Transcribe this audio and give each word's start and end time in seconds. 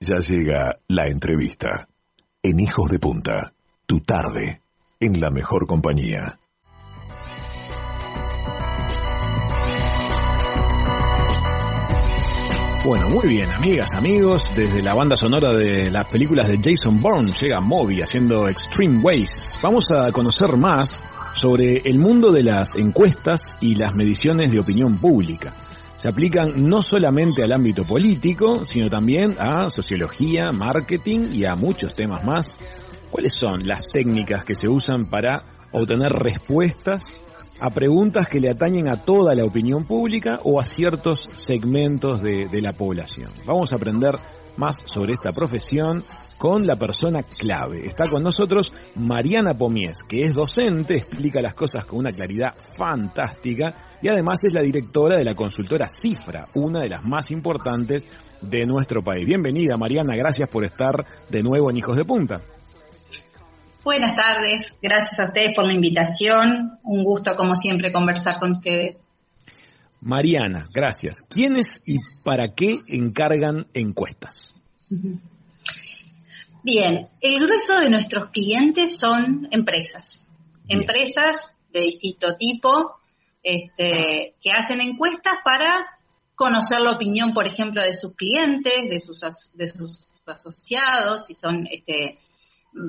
Ya 0.00 0.20
llega 0.20 0.78
la 0.86 1.08
entrevista. 1.08 1.88
En 2.40 2.60
Hijos 2.60 2.88
de 2.88 3.00
Punta, 3.00 3.52
tu 3.84 3.98
tarde, 4.00 4.62
en 5.00 5.20
la 5.20 5.30
mejor 5.30 5.66
compañía. 5.66 6.38
Bueno, 12.84 13.08
muy 13.10 13.28
bien, 13.28 13.50
amigas, 13.50 13.90
amigos, 13.96 14.52
desde 14.54 14.82
la 14.82 14.94
banda 14.94 15.16
sonora 15.16 15.52
de 15.52 15.90
las 15.90 16.06
películas 16.06 16.46
de 16.46 16.60
Jason 16.62 17.00
Bourne 17.00 17.32
llega 17.32 17.60
Moby 17.60 18.00
haciendo 18.00 18.48
Extreme 18.48 19.00
Ways. 19.00 19.54
Vamos 19.60 19.90
a 19.90 20.12
conocer 20.12 20.56
más 20.56 21.04
sobre 21.34 21.78
el 21.84 21.98
mundo 21.98 22.30
de 22.30 22.44
las 22.44 22.76
encuestas 22.76 23.56
y 23.60 23.74
las 23.74 23.96
mediciones 23.96 24.52
de 24.52 24.60
opinión 24.60 24.98
pública. 24.98 25.56
Se 25.98 26.06
aplican 26.06 26.68
no 26.68 26.80
solamente 26.80 27.42
al 27.42 27.50
ámbito 27.50 27.84
político, 27.84 28.64
sino 28.64 28.88
también 28.88 29.34
a 29.36 29.68
sociología, 29.68 30.52
marketing 30.52 31.32
y 31.32 31.44
a 31.44 31.56
muchos 31.56 31.92
temas 31.92 32.22
más. 32.22 32.56
¿Cuáles 33.10 33.34
son 33.34 33.66
las 33.66 33.90
técnicas 33.90 34.44
que 34.44 34.54
se 34.54 34.68
usan 34.68 35.02
para 35.10 35.66
obtener 35.72 36.12
respuestas 36.12 37.20
a 37.58 37.70
preguntas 37.70 38.28
que 38.28 38.38
le 38.38 38.48
atañen 38.48 38.86
a 38.86 39.04
toda 39.04 39.34
la 39.34 39.44
opinión 39.44 39.86
pública 39.86 40.38
o 40.44 40.60
a 40.60 40.66
ciertos 40.66 41.28
segmentos 41.34 42.22
de, 42.22 42.46
de 42.46 42.62
la 42.62 42.74
población? 42.74 43.32
Vamos 43.44 43.72
a 43.72 43.76
aprender 43.76 44.14
más 44.58 44.82
sobre 44.84 45.14
esta 45.14 45.32
profesión 45.32 46.04
con 46.36 46.66
la 46.66 46.76
persona 46.76 47.22
clave. 47.22 47.86
Está 47.86 48.08
con 48.10 48.22
nosotros 48.22 48.72
Mariana 48.96 49.54
Pomies, 49.56 50.02
que 50.02 50.24
es 50.24 50.34
docente, 50.34 50.96
explica 50.96 51.40
las 51.40 51.54
cosas 51.54 51.84
con 51.84 52.00
una 52.00 52.12
claridad 52.12 52.54
fantástica 52.76 53.74
y 54.02 54.08
además 54.08 54.44
es 54.44 54.52
la 54.52 54.62
directora 54.62 55.16
de 55.16 55.24
la 55.24 55.34
consultora 55.34 55.88
Cifra, 55.90 56.42
una 56.54 56.80
de 56.80 56.88
las 56.88 57.04
más 57.04 57.30
importantes 57.30 58.06
de 58.40 58.66
nuestro 58.66 59.02
país. 59.02 59.26
Bienvenida 59.26 59.76
Mariana, 59.76 60.16
gracias 60.16 60.48
por 60.48 60.64
estar 60.64 61.04
de 61.28 61.42
nuevo 61.42 61.70
en 61.70 61.76
Hijos 61.78 61.96
de 61.96 62.04
Punta. 62.04 62.40
Buenas 63.84 64.16
tardes, 64.16 64.76
gracias 64.82 65.18
a 65.20 65.24
ustedes 65.24 65.54
por 65.54 65.64
la 65.64 65.72
invitación. 65.72 66.78
Un 66.82 67.04
gusto, 67.04 67.34
como 67.36 67.54
siempre, 67.54 67.90
conversar 67.90 68.38
con 68.38 68.52
ustedes. 68.52 68.98
Mariana, 70.00 70.68
gracias. 70.72 71.22
¿Quiénes 71.28 71.82
y 71.86 71.98
para 72.24 72.54
qué 72.54 72.80
encargan 72.86 73.66
encuestas? 73.74 74.54
Bien, 76.62 77.08
el 77.20 77.40
grueso 77.40 77.80
de 77.80 77.90
nuestros 77.90 78.30
clientes 78.30 78.98
son 78.98 79.48
empresas. 79.50 80.24
Bien. 80.64 80.80
Empresas 80.80 81.54
de 81.72 81.80
distinto 81.80 82.36
tipo 82.36 82.98
este, 83.42 84.34
que 84.40 84.52
hacen 84.52 84.80
encuestas 84.80 85.38
para 85.44 85.86
conocer 86.34 86.80
la 86.80 86.92
opinión, 86.92 87.32
por 87.32 87.46
ejemplo, 87.46 87.82
de 87.82 87.94
sus 87.94 88.14
clientes, 88.14 88.88
de 88.88 89.00
sus, 89.00 89.20
de 89.54 89.68
sus 89.68 90.06
asociados, 90.26 91.26
si 91.26 91.34
son 91.34 91.66
este, 91.70 92.18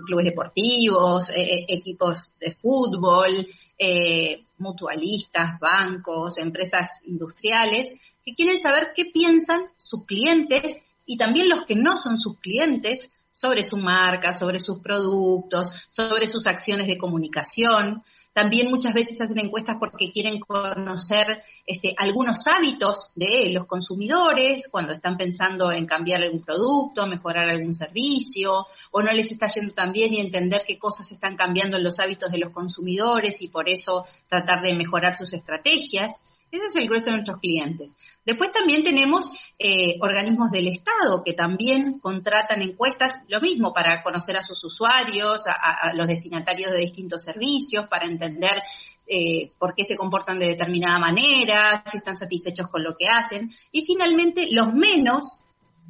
clubes 0.05 0.25
deportivos, 0.25 1.29
eh, 1.29 1.65
equipos 1.67 2.31
de 2.39 2.53
fútbol, 2.53 3.47
eh, 3.77 4.43
mutualistas, 4.57 5.59
bancos, 5.59 6.37
empresas 6.37 7.01
industriales, 7.05 7.93
que 8.23 8.35
quieren 8.35 8.57
saber 8.57 8.89
qué 8.95 9.05
piensan 9.05 9.63
sus 9.75 10.05
clientes 10.05 10.77
y 11.05 11.17
también 11.17 11.49
los 11.49 11.65
que 11.65 11.75
no 11.75 11.97
son 11.97 12.17
sus 12.17 12.37
clientes 12.39 13.09
sobre 13.31 13.63
su 13.63 13.77
marca, 13.77 14.33
sobre 14.33 14.59
sus 14.59 14.79
productos, 14.79 15.71
sobre 15.89 16.27
sus 16.27 16.45
acciones 16.45 16.87
de 16.87 16.97
comunicación. 16.97 18.03
También 18.39 18.69
muchas 18.69 18.93
veces 18.93 19.19
hacen 19.19 19.37
encuestas 19.37 19.75
porque 19.77 20.11
quieren 20.13 20.39
conocer 20.39 21.43
este, 21.65 21.93
algunos 21.97 22.47
hábitos 22.47 23.11
de 23.13 23.51
los 23.51 23.67
consumidores 23.67 24.69
cuando 24.71 24.93
están 24.93 25.17
pensando 25.17 25.73
en 25.73 25.85
cambiar 25.85 26.23
algún 26.23 26.41
producto, 26.45 27.05
mejorar 27.05 27.49
algún 27.49 27.73
servicio, 27.73 28.65
o 28.91 29.01
no 29.01 29.11
les 29.11 29.29
está 29.29 29.47
yendo 29.47 29.73
tan 29.73 29.91
bien 29.91 30.13
y 30.13 30.21
entender 30.21 30.63
qué 30.65 30.79
cosas 30.79 31.11
están 31.11 31.35
cambiando 31.35 31.75
en 31.75 31.83
los 31.83 31.99
hábitos 31.99 32.31
de 32.31 32.37
los 32.37 32.53
consumidores 32.53 33.41
y 33.41 33.49
por 33.49 33.67
eso 33.67 34.05
tratar 34.29 34.61
de 34.61 34.73
mejorar 34.73 35.15
sus 35.15 35.33
estrategias. 35.33 36.13
Ese 36.51 36.65
es 36.65 36.75
el 36.75 36.87
grueso 36.87 37.05
de 37.07 37.17
nuestros 37.17 37.39
clientes. 37.39 37.95
Después 38.25 38.51
también 38.51 38.83
tenemos 38.83 39.31
eh, 39.57 39.97
organismos 40.01 40.51
del 40.51 40.67
Estado 40.67 41.23
que 41.23 41.33
también 41.33 41.99
contratan 41.99 42.61
encuestas, 42.61 43.17
lo 43.27 43.39
mismo 43.39 43.73
para 43.73 44.01
conocer 44.01 44.37
a 44.37 44.43
sus 44.43 44.63
usuarios, 44.63 45.43
a, 45.47 45.93
los 45.93 46.07
destinatarios 46.07 46.71
de 46.71 46.79
distintos 46.79 47.23
servicios, 47.23 47.87
para 47.87 48.05
entender 48.05 48.61
eh, 49.07 49.51
por 49.59 49.75
qué 49.75 49.83
se 49.83 49.95
comportan 49.95 50.39
de 50.39 50.47
determinada 50.47 50.97
manera, 50.97 51.83
si 51.85 51.97
están 51.97 52.17
satisfechos 52.17 52.67
con 52.69 52.83
lo 52.83 52.95
que 52.97 53.07
hacen. 53.07 53.51
Y 53.71 53.85
finalmente, 53.85 54.45
los 54.51 54.73
menos 54.73 55.43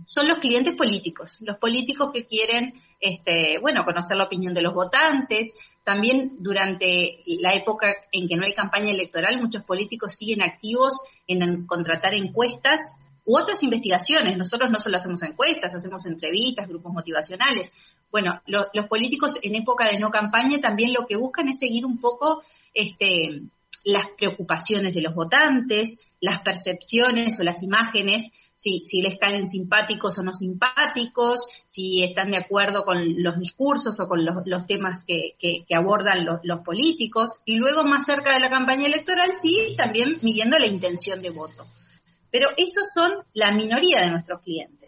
son 0.05 0.27
los 0.27 0.39
clientes 0.39 0.75
políticos, 0.75 1.37
los 1.41 1.57
políticos 1.57 2.11
que 2.13 2.25
quieren, 2.25 2.73
este, 2.99 3.59
bueno, 3.61 3.83
conocer 3.85 4.17
la 4.17 4.25
opinión 4.25 4.53
de 4.53 4.61
los 4.61 4.73
votantes. 4.73 5.53
También 5.89 6.35
durante 6.37 7.23
la 7.25 7.55
época 7.55 7.87
en 8.11 8.27
que 8.27 8.35
no 8.35 8.45
hay 8.45 8.53
campaña 8.53 8.91
electoral, 8.91 9.41
muchos 9.41 9.63
políticos 9.63 10.13
siguen 10.13 10.43
activos 10.43 10.99
en 11.25 11.65
contratar 11.65 12.13
encuestas 12.13 12.95
u 13.25 13.35
otras 13.35 13.63
investigaciones. 13.63 14.37
Nosotros 14.37 14.69
no 14.69 14.77
solo 14.77 14.97
hacemos 14.97 15.23
encuestas, 15.23 15.73
hacemos 15.73 16.05
entrevistas, 16.05 16.67
grupos 16.67 16.93
motivacionales. 16.93 17.71
Bueno, 18.11 18.39
lo, 18.45 18.67
los 18.71 18.85
políticos 18.85 19.39
en 19.41 19.55
época 19.55 19.89
de 19.89 19.97
no 19.97 20.11
campaña 20.11 20.59
también 20.61 20.93
lo 20.93 21.07
que 21.07 21.17
buscan 21.17 21.49
es 21.49 21.57
seguir 21.57 21.87
un 21.87 21.99
poco 21.99 22.43
este, 22.75 23.41
las 23.83 24.05
preocupaciones 24.17 24.93
de 24.93 25.01
los 25.01 25.13
votantes, 25.13 25.97
las 26.19 26.41
percepciones 26.41 27.39
o 27.39 27.43
las 27.43 27.63
imágenes, 27.63 28.31
si, 28.55 28.83
si 28.85 29.01
les 29.01 29.17
caen 29.17 29.47
simpáticos 29.47 30.17
o 30.17 30.23
no 30.23 30.33
simpáticos, 30.33 31.45
si 31.67 32.03
están 32.03 32.31
de 32.31 32.39
acuerdo 32.39 32.83
con 32.83 33.23
los 33.23 33.39
discursos 33.39 33.97
o 34.01 34.07
con 34.07 34.25
los, 34.25 34.35
los 34.45 34.65
temas 34.65 35.03
que, 35.05 35.35
que, 35.39 35.75
abordan 35.75 36.25
los, 36.25 36.59
políticos, 36.65 37.39
y 37.45 37.55
luego 37.55 37.83
más 37.83 38.05
cerca 38.05 38.33
de 38.33 38.41
la 38.41 38.49
campaña 38.49 38.87
electoral, 38.87 39.31
sí, 39.33 39.75
también 39.77 40.17
midiendo 40.21 40.59
la 40.59 40.67
intención 40.67 41.21
de 41.21 41.29
voto. 41.29 41.67
Pero 42.31 42.49
esos 42.57 42.91
son 42.93 43.13
la 43.33 43.51
minoría 43.51 44.01
de 44.01 44.11
nuestros 44.11 44.41
clientes. 44.41 44.78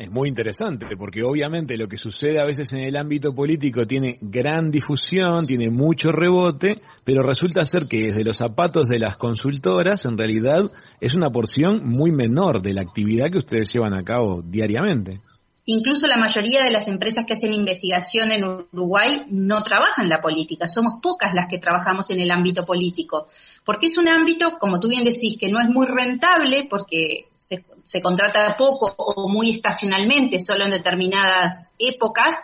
Es 0.00 0.10
muy 0.10 0.30
interesante 0.30 0.86
porque 0.96 1.22
obviamente 1.22 1.76
lo 1.76 1.86
que 1.86 1.98
sucede 1.98 2.40
a 2.40 2.46
veces 2.46 2.72
en 2.72 2.80
el 2.80 2.96
ámbito 2.96 3.34
político 3.34 3.86
tiene 3.86 4.16
gran 4.22 4.70
difusión, 4.70 5.46
tiene 5.46 5.68
mucho 5.68 6.10
rebote, 6.10 6.80
pero 7.04 7.22
resulta 7.22 7.66
ser 7.66 7.82
que 7.86 8.04
desde 8.04 8.24
los 8.24 8.38
zapatos 8.38 8.88
de 8.88 8.98
las 8.98 9.18
consultoras 9.18 10.06
en 10.06 10.16
realidad 10.16 10.72
es 11.02 11.12
una 11.12 11.28
porción 11.28 11.82
muy 11.84 12.12
menor 12.12 12.62
de 12.62 12.72
la 12.72 12.80
actividad 12.80 13.28
que 13.30 13.40
ustedes 13.40 13.68
llevan 13.74 13.92
a 13.92 14.02
cabo 14.02 14.40
diariamente. 14.42 15.20
Incluso 15.66 16.06
la 16.06 16.16
mayoría 16.16 16.64
de 16.64 16.70
las 16.70 16.88
empresas 16.88 17.26
que 17.26 17.34
hacen 17.34 17.52
investigación 17.52 18.32
en 18.32 18.44
Uruguay 18.44 19.24
no 19.28 19.60
trabajan 19.62 20.08
la 20.08 20.22
política, 20.22 20.66
somos 20.66 20.94
pocas 21.02 21.34
las 21.34 21.46
que 21.46 21.58
trabajamos 21.58 22.08
en 22.08 22.20
el 22.20 22.30
ámbito 22.30 22.64
político, 22.64 23.26
porque 23.66 23.84
es 23.86 23.98
un 23.98 24.08
ámbito, 24.08 24.56
como 24.58 24.80
tú 24.80 24.88
bien 24.88 25.04
decís, 25.04 25.36
que 25.38 25.52
no 25.52 25.60
es 25.60 25.68
muy 25.68 25.86
rentable 25.86 26.66
porque 26.70 27.26
se, 27.50 27.64
se, 27.82 28.00
contrata 28.00 28.56
poco 28.56 28.94
o 28.96 29.28
muy 29.28 29.50
estacionalmente, 29.50 30.38
solo 30.38 30.64
en 30.64 30.70
determinadas 30.70 31.68
épocas, 31.78 32.36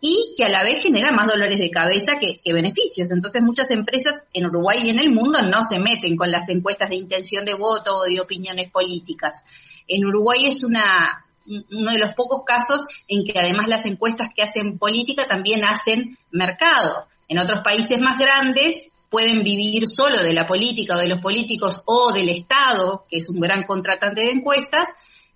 y 0.00 0.34
que 0.36 0.44
a 0.44 0.48
la 0.48 0.62
vez 0.62 0.82
genera 0.82 1.12
más 1.12 1.26
dolores 1.26 1.58
de 1.58 1.70
cabeza 1.70 2.18
que, 2.20 2.38
que, 2.38 2.52
beneficios. 2.52 3.10
Entonces 3.10 3.42
muchas 3.42 3.70
empresas 3.70 4.22
en 4.32 4.46
Uruguay 4.46 4.82
y 4.84 4.90
en 4.90 5.00
el 5.00 5.10
mundo 5.10 5.40
no 5.42 5.62
se 5.62 5.78
meten 5.78 6.16
con 6.16 6.30
las 6.30 6.48
encuestas 6.50 6.90
de 6.90 6.96
intención 6.96 7.44
de 7.44 7.54
voto 7.54 7.96
o 7.96 8.04
de 8.04 8.20
opiniones 8.20 8.70
políticas. 8.70 9.42
En 9.88 10.04
Uruguay 10.04 10.46
es 10.46 10.62
una, 10.62 11.24
uno 11.46 11.90
de 11.90 11.98
los 11.98 12.14
pocos 12.14 12.42
casos 12.46 12.86
en 13.08 13.24
que 13.24 13.38
además 13.38 13.66
las 13.68 13.86
encuestas 13.86 14.28
que 14.34 14.42
hacen 14.42 14.78
política 14.78 15.26
también 15.26 15.64
hacen 15.64 16.16
mercado. 16.30 17.08
En 17.26 17.38
otros 17.38 17.62
países 17.64 17.98
más 17.98 18.18
grandes 18.18 18.90
pueden 19.14 19.44
vivir 19.44 19.86
solo 19.86 20.24
de 20.24 20.32
la 20.32 20.44
política 20.44 20.96
o 20.96 20.98
de 20.98 21.06
los 21.06 21.20
políticos 21.20 21.84
o 21.86 22.12
del 22.12 22.30
Estado, 22.30 23.04
que 23.08 23.18
es 23.18 23.28
un 23.28 23.38
gran 23.38 23.62
contratante 23.62 24.22
de 24.22 24.32
encuestas, 24.32 24.88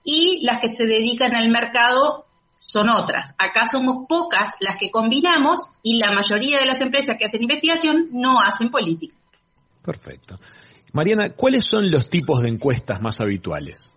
y 0.03 0.45
las 0.45 0.59
que 0.61 0.67
se 0.67 0.85
dedican 0.85 1.37
al 1.37 1.49
mercado 1.49 2.27
son 2.59 2.89
otras. 2.89 3.37
Acá 3.39 3.67
somos 3.71 4.07
pocas 4.09 4.51
las 4.59 4.81
que 4.81 4.91
combinamos 4.91 5.61
y 5.85 6.01
la 6.01 6.11
mayoría 6.11 6.59
de 6.59 6.67
las 6.67 6.81
empresas 6.81 7.15
que 7.17 7.27
hacen 7.27 7.45
investigación 7.45 8.09
no 8.11 8.41
hacen 8.45 8.69
política. 8.69 9.15
Perfecto. 9.81 10.41
Mariana, 10.93 11.31
¿cuáles 11.31 11.65
son 11.65 11.89
los 11.89 12.11
tipos 12.11 12.43
de 12.43 12.49
encuestas 12.49 13.01
más 13.01 13.21
habituales? 13.21 13.95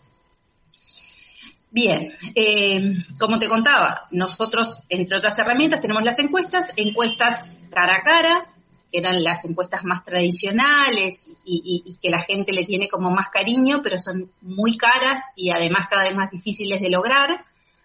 Bien, 1.72 2.12
eh, 2.36 2.82
como 3.18 3.40
te 3.40 3.50
contaba, 3.50 4.08
nosotros, 4.12 4.78
entre 4.90 5.18
otras 5.18 5.40
herramientas, 5.40 5.82
tenemos 5.82 6.04
las 6.04 6.20
encuestas, 6.20 6.72
encuestas 6.76 7.46
cara 7.72 7.96
a 7.96 8.04
cara, 8.04 8.52
que 8.92 9.00
eran 9.00 9.24
las 9.24 9.46
encuestas 9.46 9.84
más 9.84 10.04
tradicionales 10.04 11.30
y, 11.46 11.84
y, 11.86 11.92
y, 11.92 11.98
que 11.98 12.10
la 12.10 12.24
gente 12.24 12.52
le 12.52 12.66
tiene 12.66 12.90
como 12.90 13.10
más 13.12 13.30
cariño, 13.30 13.82
pero 13.82 13.98
son 13.98 14.32
muy 14.42 14.78
caras 14.78 15.32
y 15.36 15.52
además 15.52 15.88
cada 15.90 16.04
vez 16.04 16.16
más 16.16 16.32
difíciles 16.32 16.82
de 16.82 16.90
lograr. 16.90 17.30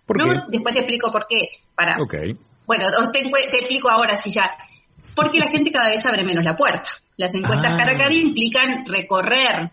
¿Por 0.04 0.18
no, 0.18 0.32
qué? 0.32 0.40
Después 0.48 0.74
te 0.74 0.80
explico 0.80 1.12
por 1.12 1.26
qué. 1.28 1.48
Para, 1.74 1.96
okay. 2.02 2.36
Bueno, 2.66 2.86
te, 3.12 3.22
te, 3.22 3.56
explico 3.58 3.88
ahora 3.88 4.16
si 4.16 4.30
ya. 4.30 4.56
Porque 5.14 5.38
la 5.38 5.50
gente 5.50 5.70
cada 5.70 5.88
vez 5.88 6.04
abre 6.04 6.24
menos 6.24 6.44
la 6.44 6.56
puerta. 6.56 6.90
Las 7.16 7.34
encuestas 7.34 7.72
ah. 7.72 7.76
cara 7.76 7.92
a 7.92 7.98
cara 7.98 8.14
implican 8.14 8.84
recorrer 8.86 9.70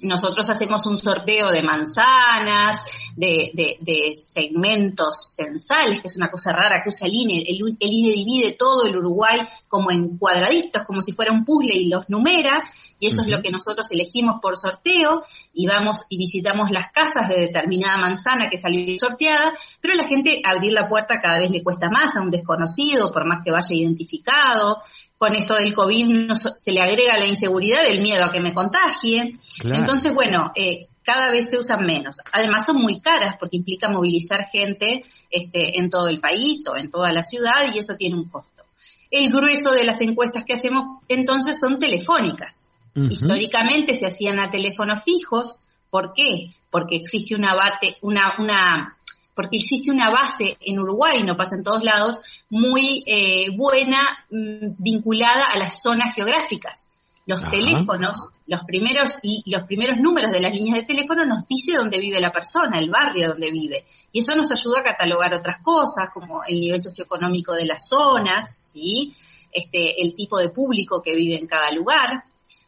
nosotros 0.00 0.48
hacemos 0.48 0.86
un 0.86 0.96
sorteo 0.96 1.50
de 1.50 1.62
manzanas, 1.62 2.84
de, 3.14 4.12
segmentos 4.14 5.34
censales, 5.36 6.00
que 6.00 6.06
es 6.06 6.16
una 6.16 6.30
cosa 6.30 6.52
rara 6.52 6.82
que 6.82 6.88
usa 6.88 7.06
el 7.06 7.14
INE. 7.14 7.44
El, 7.46 7.76
INE 7.78 8.12
divide 8.14 8.56
todo 8.58 8.86
el 8.86 8.96
Uruguay 8.96 9.40
como 9.68 9.90
en 9.90 10.16
cuadraditos, 10.16 10.84
como 10.84 11.02
si 11.02 11.12
fuera 11.12 11.32
un 11.32 11.44
puzzle 11.44 11.74
y 11.74 11.88
los 11.88 12.08
numera, 12.08 12.62
y 12.98 13.08
eso 13.08 13.22
es 13.22 13.26
lo 13.26 13.42
que 13.42 13.50
nosotros 13.50 13.90
elegimos 13.90 14.40
por 14.40 14.56
sorteo, 14.56 15.24
y 15.52 15.66
vamos 15.66 16.02
y 16.08 16.16
visitamos 16.16 16.70
las 16.70 16.92
casas 16.92 17.28
de 17.28 17.40
determinada 17.40 17.98
manzana 17.98 18.48
que 18.48 18.58
salió 18.58 18.96
sorteada, 18.98 19.52
pero 19.80 19.94
a 19.94 19.96
la 19.96 20.08
gente 20.08 20.40
abrir 20.44 20.72
la 20.72 20.86
puerta 20.86 21.18
cada 21.20 21.40
vez 21.40 21.50
le 21.50 21.62
cuesta 21.62 21.90
más 21.90 22.16
a 22.16 22.22
un 22.22 22.30
desconocido, 22.30 23.10
por 23.10 23.26
más 23.26 23.40
que 23.44 23.50
vaya 23.50 23.74
identificado 23.74 24.78
con 25.22 25.36
esto 25.36 25.54
del 25.54 25.72
COVID 25.72 26.32
se 26.34 26.72
le 26.72 26.80
agrega 26.80 27.16
la 27.16 27.28
inseguridad, 27.28 27.86
el 27.86 28.02
miedo 28.02 28.24
a 28.24 28.32
que 28.32 28.40
me 28.40 28.52
contagie. 28.52 29.38
Entonces, 29.62 30.12
bueno, 30.12 30.50
eh, 30.56 30.88
cada 31.04 31.30
vez 31.30 31.48
se 31.48 31.58
usan 31.58 31.84
menos. 31.86 32.16
Además 32.32 32.66
son 32.66 32.78
muy 32.78 32.98
caras 32.98 33.36
porque 33.38 33.56
implica 33.56 33.88
movilizar 33.88 34.46
gente 34.50 35.04
este, 35.30 35.78
en 35.78 35.90
todo 35.90 36.08
el 36.08 36.18
país 36.18 36.66
o 36.68 36.76
en 36.76 36.90
toda 36.90 37.12
la 37.12 37.22
ciudad 37.22 37.72
y 37.72 37.78
eso 37.78 37.94
tiene 37.94 38.16
un 38.16 38.28
costo. 38.30 38.64
El 39.12 39.30
grueso 39.30 39.70
de 39.70 39.84
las 39.84 40.00
encuestas 40.00 40.44
que 40.44 40.54
hacemos 40.54 40.98
entonces 41.06 41.56
son 41.60 41.78
telefónicas. 41.78 42.68
Históricamente 42.96 43.94
se 43.94 44.08
hacían 44.08 44.40
a 44.40 44.50
teléfonos 44.50 45.04
fijos. 45.04 45.60
¿Por 45.88 46.14
qué? 46.14 46.52
Porque 46.68 46.96
existe 46.96 47.36
una, 47.36 47.54
bate, 47.54 47.96
una, 48.00 48.34
una 48.40 48.96
porque 49.34 49.56
existe 49.58 49.90
una 49.90 50.10
base 50.10 50.56
en 50.60 50.78
Uruguay, 50.78 51.22
no 51.22 51.36
pasa 51.36 51.56
en 51.56 51.62
todos 51.62 51.82
lados, 51.82 52.20
muy 52.50 53.02
eh, 53.06 53.46
buena 53.56 54.26
mm, 54.30 54.76
vinculada 54.78 55.46
a 55.52 55.58
las 55.58 55.82
zonas 55.82 56.14
geográficas. 56.14 56.84
Los 57.24 57.40
teléfonos, 57.48 58.30
los 58.46 58.64
primeros 58.64 59.18
y 59.22 59.48
los 59.48 59.62
primeros 59.62 59.98
números 59.98 60.32
de 60.32 60.40
las 60.40 60.52
líneas 60.52 60.80
de 60.80 60.86
teléfono 60.86 61.24
nos 61.24 61.46
dice 61.46 61.76
dónde 61.76 62.00
vive 62.00 62.20
la 62.20 62.32
persona, 62.32 62.80
el 62.80 62.90
barrio 62.90 63.28
donde 63.28 63.50
vive. 63.52 63.84
Y 64.10 64.18
eso 64.18 64.34
nos 64.34 64.50
ayuda 64.50 64.80
a 64.80 64.82
catalogar 64.82 65.32
otras 65.32 65.62
cosas, 65.62 66.08
como 66.12 66.42
el 66.44 66.60
nivel 66.60 66.82
socioeconómico 66.82 67.52
de 67.52 67.66
las 67.66 67.88
zonas, 67.88 68.60
¿sí? 68.72 69.14
este, 69.52 70.02
el 70.02 70.16
tipo 70.16 70.38
de 70.38 70.48
público 70.48 71.00
que 71.00 71.14
vive 71.14 71.38
en 71.38 71.46
cada 71.46 71.70
lugar. 71.70 72.24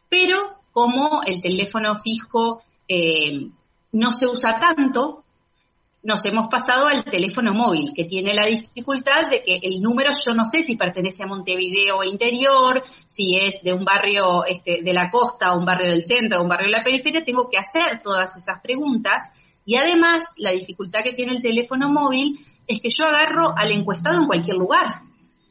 Pero 0.07 0.59
como 0.71 1.21
el 1.25 1.41
teléfono 1.41 1.97
fijo 1.97 2.61
eh, 2.87 3.49
no 3.91 4.11
se 4.11 4.27
usa 4.27 4.57
tanto, 4.57 5.24
nos 6.05 6.23
hemos 6.23 6.49
pasado 6.49 6.85
al 6.85 7.03
teléfono 7.03 7.51
móvil, 7.51 7.91
que 7.95 8.03
tiene 8.03 8.35
la 8.35 8.45
dificultad 8.45 9.27
de 9.27 9.41
que 9.41 9.59
el 9.63 9.81
número 9.81 10.11
yo 10.23 10.35
no 10.35 10.45
sé 10.45 10.59
si 10.59 10.77
pertenece 10.77 11.23
a 11.23 11.27
Montevideo 11.27 12.03
interior, 12.03 12.83
si 13.07 13.35
es 13.35 13.63
de 13.63 13.73
un 13.73 13.83
barrio 13.83 14.45
este, 14.45 14.83
de 14.83 14.93
la 14.93 15.09
costa, 15.09 15.51
o 15.51 15.57
un 15.57 15.65
barrio 15.65 15.89
del 15.89 16.03
centro, 16.03 16.39
o 16.39 16.43
un 16.43 16.49
barrio 16.49 16.67
de 16.67 16.77
la 16.77 16.83
periferia, 16.83 17.25
tengo 17.25 17.49
que 17.49 17.57
hacer 17.57 18.01
todas 18.03 18.37
esas 18.37 18.61
preguntas. 18.61 19.31
Y 19.65 19.77
además, 19.77 20.25
la 20.37 20.51
dificultad 20.51 20.99
que 21.03 21.13
tiene 21.13 21.31
el 21.31 21.41
teléfono 21.41 21.89
móvil 21.89 22.37
es 22.67 22.79
que 22.81 22.89
yo 22.89 23.05
agarro 23.05 23.55
al 23.57 23.71
encuestado 23.71 24.19
en 24.19 24.27
cualquier 24.27 24.57
lugar. 24.57 25.01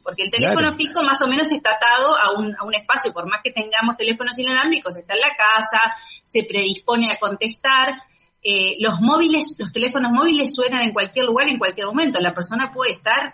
Porque 0.03 0.23
el 0.23 0.31
teléfono 0.31 0.73
fijo 0.75 1.03
más 1.03 1.21
o 1.21 1.27
menos 1.27 1.51
está 1.51 1.71
atado 1.71 2.15
a 2.15 2.31
un, 2.39 2.55
a 2.55 2.63
un 2.63 2.73
espacio, 2.73 3.11
por 3.11 3.29
más 3.29 3.41
que 3.43 3.51
tengamos 3.51 3.97
teléfonos 3.97 4.39
inalámbricos, 4.39 4.95
está 4.95 5.15
en 5.15 5.19
la 5.19 5.35
casa, 5.35 5.95
se 6.23 6.43
predispone 6.43 7.11
a 7.11 7.19
contestar, 7.19 8.03
eh, 8.47 8.75
los 8.79 9.01
móviles, 9.01 9.55
los 9.57 9.73
teléfonos 9.73 10.11
móviles 10.11 10.53
suenan 10.53 10.83
en 10.83 10.93
cualquier 10.93 11.25
lugar, 11.25 11.49
en 11.49 11.57
cualquier 11.57 11.87
momento. 11.87 12.19
La 12.19 12.31
persona 12.31 12.71
puede 12.71 12.91
estar 12.91 13.33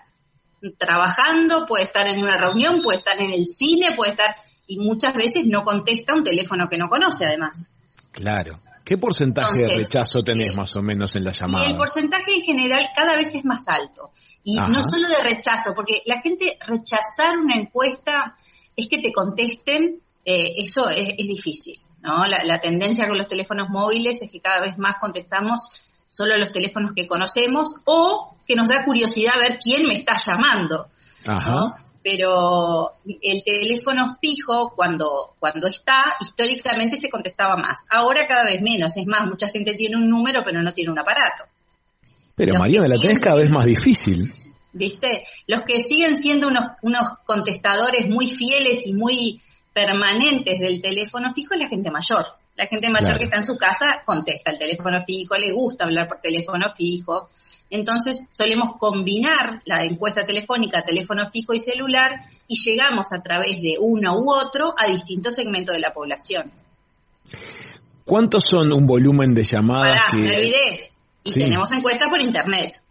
trabajando, 0.78 1.66
puede 1.66 1.84
estar 1.84 2.08
en 2.08 2.24
una 2.24 2.38
reunión, 2.38 2.82
puede 2.82 3.00
estar 3.00 3.20
en 3.20 3.30
el 3.30 3.46
cine, 3.46 3.94
puede 3.94 4.12
estar 4.12 4.34
y 4.68 4.78
muchas 4.78 5.14
veces 5.14 5.44
no 5.46 5.64
contesta 5.64 6.14
un 6.14 6.24
teléfono 6.24 6.70
que 6.70 6.78
no 6.78 6.88
conoce 6.88 7.26
además. 7.26 7.74
Claro. 8.14 8.54
¿Qué 8.86 8.98
porcentaje 8.98 9.64
de 9.64 9.76
rechazo 9.76 10.24
tenés 10.24 10.56
más 10.56 10.74
o 10.78 10.82
menos 10.82 11.14
en 11.18 11.26
la 11.26 11.34
llamada? 11.34 11.66
el 11.66 11.76
porcentaje 11.76 12.36
en 12.36 12.42
general 12.44 12.88
cada 12.96 13.18
vez 13.18 13.36
es 13.36 13.44
más 13.44 13.68
alto. 13.68 14.12
Y 14.46 14.56
no 14.56 14.82
solo 14.82 15.10
de 15.10 15.22
rechazo, 15.22 15.74
porque 15.76 16.04
la 16.06 16.22
gente 16.22 16.58
rechazar 16.66 17.38
una 17.38 17.56
encuesta 17.58 18.38
es 18.78 18.88
que 18.88 19.00
te 19.00 19.12
contesten, 19.12 20.02
eh, 20.24 20.54
eso 20.56 20.90
es 20.90 21.18
difícil. 21.18 21.82
¿No? 22.02 22.26
La, 22.26 22.60
tendencia 22.60 23.08
con 23.08 23.18
los 23.18 23.28
teléfonos 23.28 23.70
móviles 23.70 24.22
es 24.22 24.32
que 24.32 24.40
cada 24.40 24.62
vez 24.62 24.78
más 24.78 24.98
contestamos 25.00 25.62
solo 26.08 26.38
los 26.38 26.52
teléfonos 26.52 26.92
que 26.96 27.08
conocemos 27.08 27.70
o 27.86 28.36
que 28.46 28.56
nos 28.56 28.68
da 28.68 28.84
curiosidad 28.84 29.34
ver 29.40 29.58
quién 29.62 29.88
me 29.88 29.96
está 29.96 30.14
llamando. 30.18 30.88
Pero 32.04 32.94
el 33.06 33.44
teléfono 33.46 34.16
fijo, 34.20 34.74
cuando, 34.76 35.36
cuando 35.40 35.68
está, 35.68 36.16
históricamente 36.20 36.98
se 36.98 37.10
contestaba 37.10 37.56
más. 37.58 37.86
Ahora 37.92 38.26
cada 38.28 38.44
vez 38.46 38.62
menos. 38.62 38.98
Es 38.98 39.06
más, 39.06 39.30
mucha 39.30 39.50
gente 39.50 39.76
tiene 39.76 39.98
un 39.98 40.10
número 40.10 40.42
pero 40.44 40.62
no 40.62 40.74
tiene 40.74 40.92
un 40.92 41.00
aparato. 41.00 41.44
Pero 42.36 42.56
María, 42.58 42.82
de 42.82 42.90
la 42.90 42.98
tenés 42.98 43.20
cada 43.20 43.36
vez 43.36 43.52
más 43.52 43.66
difícil. 43.66 44.24
¿Viste? 44.74 45.26
Los 45.48 45.62
que 45.62 45.82
siguen 45.82 46.18
siendo 46.18 46.48
unos, 46.48 46.64
unos 46.82 47.04
contestadores 47.26 48.10
muy 48.10 48.32
fieles 48.32 48.88
y 48.88 48.94
muy 48.94 49.42
permanentes 49.74 50.60
del 50.60 50.82
teléfono 50.82 51.34
fijo 51.34 51.54
es 51.54 51.62
la 51.62 51.70
gente 51.70 51.92
mayor. 51.92 52.26
La 52.56 52.68
gente 52.68 52.90
mayor 52.90 53.18
que 53.18 53.24
está 53.24 53.38
en 53.38 53.44
su 53.44 53.58
casa 53.58 54.04
contesta 54.06 54.52
el 54.52 54.60
teléfono 54.60 55.04
fijo, 55.06 55.36
le 55.36 55.52
gusta 55.52 55.86
hablar 55.86 56.08
por 56.08 56.20
teléfono 56.20 56.68
fijo. 56.76 57.30
Entonces 57.70 58.28
solemos 58.30 58.78
combinar 58.78 59.62
la 59.66 59.86
encuesta 59.86 60.26
telefónica, 60.26 60.84
teléfono 60.84 61.30
fijo 61.32 61.54
y 61.54 61.60
celular 61.60 62.12
y 62.48 62.60
llegamos 62.62 63.14
a 63.14 63.22
través 63.24 63.62
de 63.62 63.78
uno 63.80 64.18
u 64.18 64.32
otro 64.32 64.74
a 64.78 64.92
distintos 64.92 65.36
segmentos 65.36 65.74
de 65.74 65.80
la 65.80 65.94
población. 65.94 66.52
¿Cuántos 68.06 68.44
son 68.44 68.74
un 68.74 68.86
volumen 68.86 69.34
de 69.34 69.44
llamadas? 69.44 70.02
que... 70.12 70.18
me 70.18 70.36
olvidé. 70.36 70.92
Y 71.24 71.34
tenemos 71.34 71.72
encuestas 71.72 72.10
por 72.10 72.22
internet. 72.22 72.82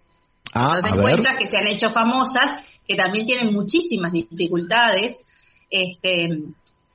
Ah, 0.54 0.76
encuestas 0.84 1.36
que 1.38 1.46
se 1.46 1.58
han 1.58 1.66
hecho 1.66 1.90
famosas, 1.90 2.64
que 2.86 2.96
también 2.96 3.26
tienen 3.26 3.52
muchísimas 3.52 4.12
dificultades. 4.12 5.24
Este, 5.68 6.28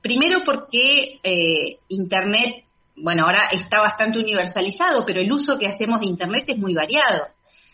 Primero 0.06 0.42
porque 0.44 1.18
eh, 1.20 1.80
Internet, 1.88 2.62
bueno, 2.96 3.24
ahora 3.24 3.48
está 3.50 3.80
bastante 3.80 4.20
universalizado, 4.20 5.04
pero 5.04 5.20
el 5.20 5.32
uso 5.32 5.58
que 5.58 5.66
hacemos 5.66 5.98
de 5.98 6.06
Internet 6.06 6.44
es 6.46 6.58
muy 6.58 6.74
variado. 6.74 7.26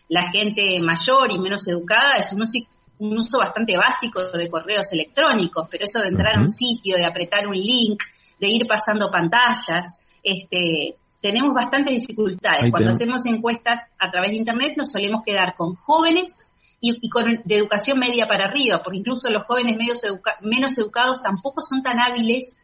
La 0.08 0.30
gente 0.30 0.80
mayor 0.80 1.30
y 1.30 1.38
menos 1.38 1.68
educada 1.68 2.12
es 2.18 2.32
un 2.32 3.18
uso, 3.18 3.36
bastante 3.36 3.76
básico 3.76 4.22
de 4.32 4.48
correos 4.48 4.90
electrónicos, 4.94 5.68
pero 5.70 5.84
eso 5.84 5.98
de 5.98 6.08
entrar 6.08 6.38
a 6.38 6.40
un 6.40 6.48
sitio, 6.48 6.96
de 6.96 7.04
apretar 7.04 7.46
un 7.46 7.54
link, 7.54 8.02
de 8.40 8.48
ir 8.48 8.66
pasando 8.66 9.10
pantallas, 9.10 10.00
este, 10.22 10.96
tenemos 11.20 11.52
bastantes 11.52 12.00
dificultades. 12.00 12.70
Cuando 12.70 12.92
hacemos 12.92 13.26
encuestas 13.26 13.78
a 13.98 14.10
través 14.10 14.30
de 14.30 14.38
Internet 14.38 14.72
nos 14.78 14.90
solemos 14.90 15.22
quedar 15.22 15.54
con 15.54 15.74
jóvenes 15.74 16.48
y, 16.84 17.08
con, 17.08 17.42
de 17.44 17.56
educación 17.56 17.98
media 17.98 18.26
para 18.26 18.46
arriba, 18.46 18.82
porque 18.82 18.98
incluso 18.98 19.30
los 19.30 19.44
jóvenes 19.44 19.76
medios 19.76 20.00
menos 20.40 20.76
educados 20.76 21.22
tampoco 21.22 21.62
son 21.62 21.82
tan 21.82 22.00
hábiles, 22.00 22.58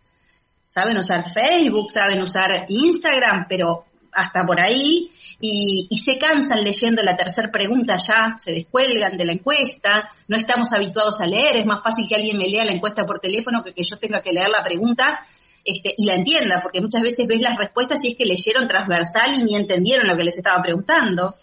saben 0.63 0.99
usar 0.99 1.25
Facebook, 1.31 1.91
saben 1.91 2.21
usar 2.21 2.67
Instagram, 2.69 3.47
pero 3.49 3.85
hasta 4.13 4.45
por 4.45 4.61
ahí, 4.61 5.13
y, 5.41 5.89
se 5.99 6.19
cansan 6.19 6.65
leyendo 6.65 7.01
la 7.03 7.15
tercera 7.15 7.49
pregunta 7.53 7.95
ya, 7.97 8.35
se 8.37 8.51
descuelgan 8.51 9.17
de 9.17 9.25
la 9.25 9.33
encuesta, 9.33 10.11
no 10.27 10.37
estamos 10.37 10.73
habituados 10.73 11.21
a 11.21 11.27
leer, 11.27 11.57
es 11.57 11.67
más 11.67 11.83
fácil 11.83 12.07
que 12.09 12.17
alguien 12.17 12.37
me 12.37 12.49
lea 12.49 12.65
la 12.65 12.73
encuesta 12.73 13.07
por 13.07 13.21
teléfono 13.21 13.63
que 13.63 13.73
que 13.73 13.85
yo 13.85 13.99
tenga 13.99 14.21
que 14.21 14.33
leer 14.33 14.49
la 14.49 14.65
pregunta 14.65 15.21
este, 15.65 15.95
y 15.97 16.07
la 16.07 16.17
entienda, 16.17 16.61
porque 16.63 16.81
muchas 16.81 17.03
veces 17.03 17.27
ves 17.29 17.41
las 17.41 17.57
respuestas 17.57 18.03
y 18.03 18.09
es 18.09 18.17
que 18.17 18.25
leyeron 18.25 18.67
transversal 18.67 19.39
y 19.39 19.45
ni 19.45 19.55
entendieron 19.55 20.09
lo 20.09 20.17
que 20.17 20.25
les 20.25 20.37
estaba 20.39 20.61
preguntando. 20.61 21.35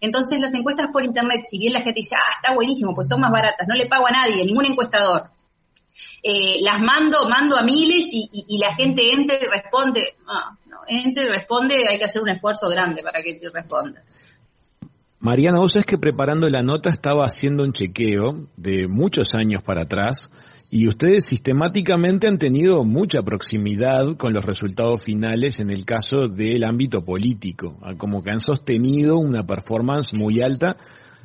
Entonces 0.00 0.40
las 0.40 0.54
encuestas 0.54 0.88
por 0.92 1.04
internet, 1.04 1.42
si 1.48 1.58
bien 1.58 1.72
la 1.72 1.80
gente 1.80 2.00
dice, 2.00 2.16
ah, 2.16 2.40
está 2.40 2.54
buenísimo, 2.54 2.94
pues 2.94 3.08
son 3.08 3.20
más 3.20 3.30
baratas, 3.30 3.66
no 3.68 3.74
le 3.74 3.86
pago 3.86 4.06
a 4.06 4.10
nadie, 4.10 4.44
ningún 4.44 4.66
encuestador. 4.66 5.30
Eh, 6.22 6.60
las 6.62 6.80
mando, 6.80 7.28
mando 7.28 7.56
a 7.56 7.62
miles 7.62 8.06
y, 8.12 8.58
la 8.58 8.74
gente 8.74 9.10
entra 9.12 9.36
y 9.36 9.46
responde. 9.46 10.16
Ah, 10.26 10.56
no, 10.66 10.78
entra 10.86 11.24
y 11.24 11.28
responde, 11.28 11.86
hay 11.88 11.98
que 11.98 12.04
hacer 12.04 12.22
un 12.22 12.30
esfuerzo 12.30 12.68
grande 12.68 13.02
para 13.02 13.22
que 13.22 13.34
te 13.34 13.48
responda. 13.48 14.02
Mariana, 15.20 15.58
vos 15.58 15.72
sabés 15.72 15.86
que 15.86 15.96
preparando 15.96 16.48
la 16.48 16.62
nota 16.62 16.90
estaba 16.90 17.24
haciendo 17.24 17.62
un 17.62 17.72
chequeo 17.72 18.46
de 18.56 18.88
muchos 18.88 19.34
años 19.34 19.62
para 19.62 19.82
atrás 19.82 20.30
y 20.76 20.88
ustedes 20.88 21.26
sistemáticamente 21.26 22.26
han 22.26 22.36
tenido 22.36 22.82
mucha 22.82 23.22
proximidad 23.22 24.16
con 24.16 24.34
los 24.34 24.44
resultados 24.44 25.00
finales 25.00 25.60
en 25.60 25.70
el 25.70 25.84
caso 25.84 26.26
del 26.26 26.64
ámbito 26.64 27.04
político, 27.04 27.78
ah, 27.80 27.92
como 27.96 28.24
que 28.24 28.32
han 28.32 28.40
sostenido 28.40 29.18
una 29.18 29.46
performance 29.46 30.18
muy 30.18 30.42
alta, 30.42 30.76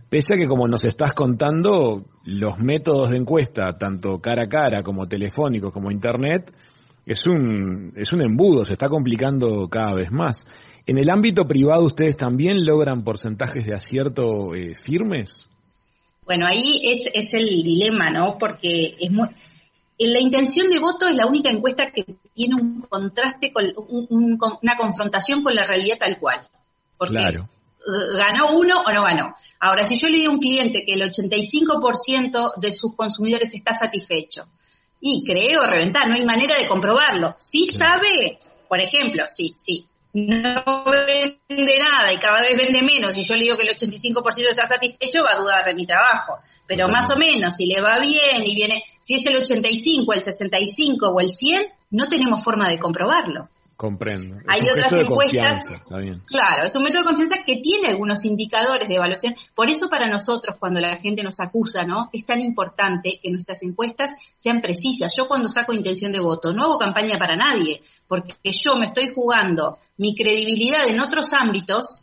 pese 0.08 0.36
a 0.36 0.38
que 0.38 0.46
como 0.46 0.68
nos 0.68 0.84
estás 0.84 1.16
contando, 1.16 2.06
los 2.26 2.60
métodos 2.60 3.10
de 3.10 3.18
encuesta, 3.18 3.76
tanto 3.76 4.20
cara 4.20 4.44
a 4.44 4.48
cara 4.48 4.84
como 4.84 5.08
telefónicos 5.08 5.72
como 5.72 5.90
internet, 5.90 6.54
es 7.08 7.26
un, 7.26 7.92
es 7.96 8.14
un 8.14 8.22
embudo, 8.22 8.66
se 8.66 8.74
está 8.74 8.88
complicando 8.88 9.68
cada 9.68 9.96
vez 9.96 10.12
más. 10.12 10.46
¿En 10.86 11.00
el 11.00 11.10
ámbito 11.10 11.48
privado 11.48 11.86
ustedes 11.86 12.16
también 12.16 12.68
logran 12.68 13.04
porcentajes 13.04 13.66
de 13.66 13.74
acierto 13.74 14.54
eh, 14.54 14.76
firmes? 14.76 15.50
Bueno, 16.30 16.46
ahí 16.46 16.82
es, 16.84 17.10
es 17.12 17.34
el 17.34 17.48
dilema, 17.48 18.12
¿no? 18.12 18.38
Porque 18.38 18.96
es 19.00 19.10
muy, 19.10 19.30
la 19.98 20.22
intención 20.22 20.70
de 20.70 20.78
voto 20.78 21.08
es 21.08 21.16
la 21.16 21.26
única 21.26 21.50
encuesta 21.50 21.90
que 21.92 22.06
tiene 22.36 22.54
un 22.54 22.82
contraste, 22.82 23.52
con 23.52 23.66
una 24.12 24.78
confrontación 24.78 25.42
con 25.42 25.56
la 25.56 25.66
realidad 25.66 25.98
tal 25.98 26.20
cual. 26.20 26.48
Porque 27.00 27.16
ganó 27.16 28.52
uno 28.52 28.84
o 28.86 28.92
no 28.92 29.04
ganó. 29.06 29.34
Ahora, 29.60 29.86
si 29.86 29.96
yo 29.96 30.08
le 30.08 30.18
digo 30.18 30.32
a 30.32 30.36
un 30.36 30.40
cliente 30.40 30.86
que 30.86 30.94
el 30.94 31.02
85% 31.02 32.60
de 32.62 32.74
sus 32.74 32.96
consumidores 32.96 33.56
está 33.56 33.74
satisfecho, 33.74 34.44
y 35.02 35.26
creo 35.26 35.66
reventar, 35.66 36.08
no 36.08 36.14
hay 36.14 36.26
manera 36.26 36.60
de 36.60 36.68
comprobarlo. 36.68 37.34
Si 37.40 37.66
sabe, 37.66 38.38
por 38.68 38.80
ejemplo, 38.80 39.24
si, 39.28 39.56
si 39.58 39.88
no 40.14 40.84
vende 40.86 41.80
nada 41.80 42.12
y 42.12 42.18
cada 42.18 42.42
vez 42.42 42.58
vende 42.58 42.82
menos 42.82 43.16
y 43.16 43.24
yo 43.24 43.36
le 43.36 43.44
digo 43.44 43.58
que 43.58 43.64
el 43.64 43.76
85% 43.76 44.50
está 44.50 44.66
satisfecho, 44.66 45.24
va 45.24 45.34
a 45.34 45.40
dudar 45.40 45.66
de 45.66 45.76
mi 45.76 45.86
trabajo. 45.86 46.40
Pero 46.66 46.88
más 46.88 47.10
o 47.12 47.18
menos, 47.18 47.56
si 47.56 47.66
le 47.66 47.82
va 47.82 48.00
bien 48.00 48.46
y 48.46 48.56
viene, 48.56 48.84
si 49.00 49.16
es 49.16 49.26
el 49.26 49.38
85, 49.38 50.14
el 50.14 50.24
65 50.24 51.08
o 51.08 51.20
el 51.20 51.30
100, 51.30 51.68
no 51.92 52.08
tenemos 52.08 52.44
forma 52.44 52.70
de 52.70 52.80
comprobarlo. 52.80 53.50
Comprendo. 53.80 54.36
Hay 54.46 54.60
otras 54.70 54.92
encuestas. 54.92 55.64
Claro, 56.26 56.68
es 56.68 56.76
un 56.76 56.84
método 56.84 57.04
de 57.04 57.08
confianza 57.08 57.46
que 57.46 57.62
tiene 57.62 57.88
algunos 57.88 58.26
indicadores 58.26 58.90
de 58.90 58.96
evaluación. 58.96 59.36
Por 59.56 59.70
eso 59.70 59.88
para 59.88 60.06
nosotros, 60.06 60.58
cuando 60.60 60.82
la 60.82 60.98
gente 60.98 61.24
nos 61.24 61.40
acusa, 61.40 61.84
¿no? 61.84 62.10
Es 62.12 62.26
tan 62.26 62.42
importante 62.42 63.22
que 63.24 63.32
nuestras 63.32 63.64
encuestas 63.64 64.12
sean 64.36 64.60
precisas. 64.60 65.16
Yo 65.16 65.30
cuando 65.30 65.48
saco 65.48 65.72
intención 65.72 66.12
de 66.12 66.20
voto, 66.20 66.52
no 66.52 66.66
hago 66.66 66.78
campaña 66.78 67.18
para 67.18 67.38
nadie, 67.38 67.82
porque 68.06 68.36
yo 68.52 68.76
me 68.76 68.88
estoy 68.88 69.14
jugando 69.16 69.78
mi 69.96 70.14
credibilidad 70.14 70.86
en 70.86 71.00
otros 71.00 71.32
ámbitos 71.32 72.02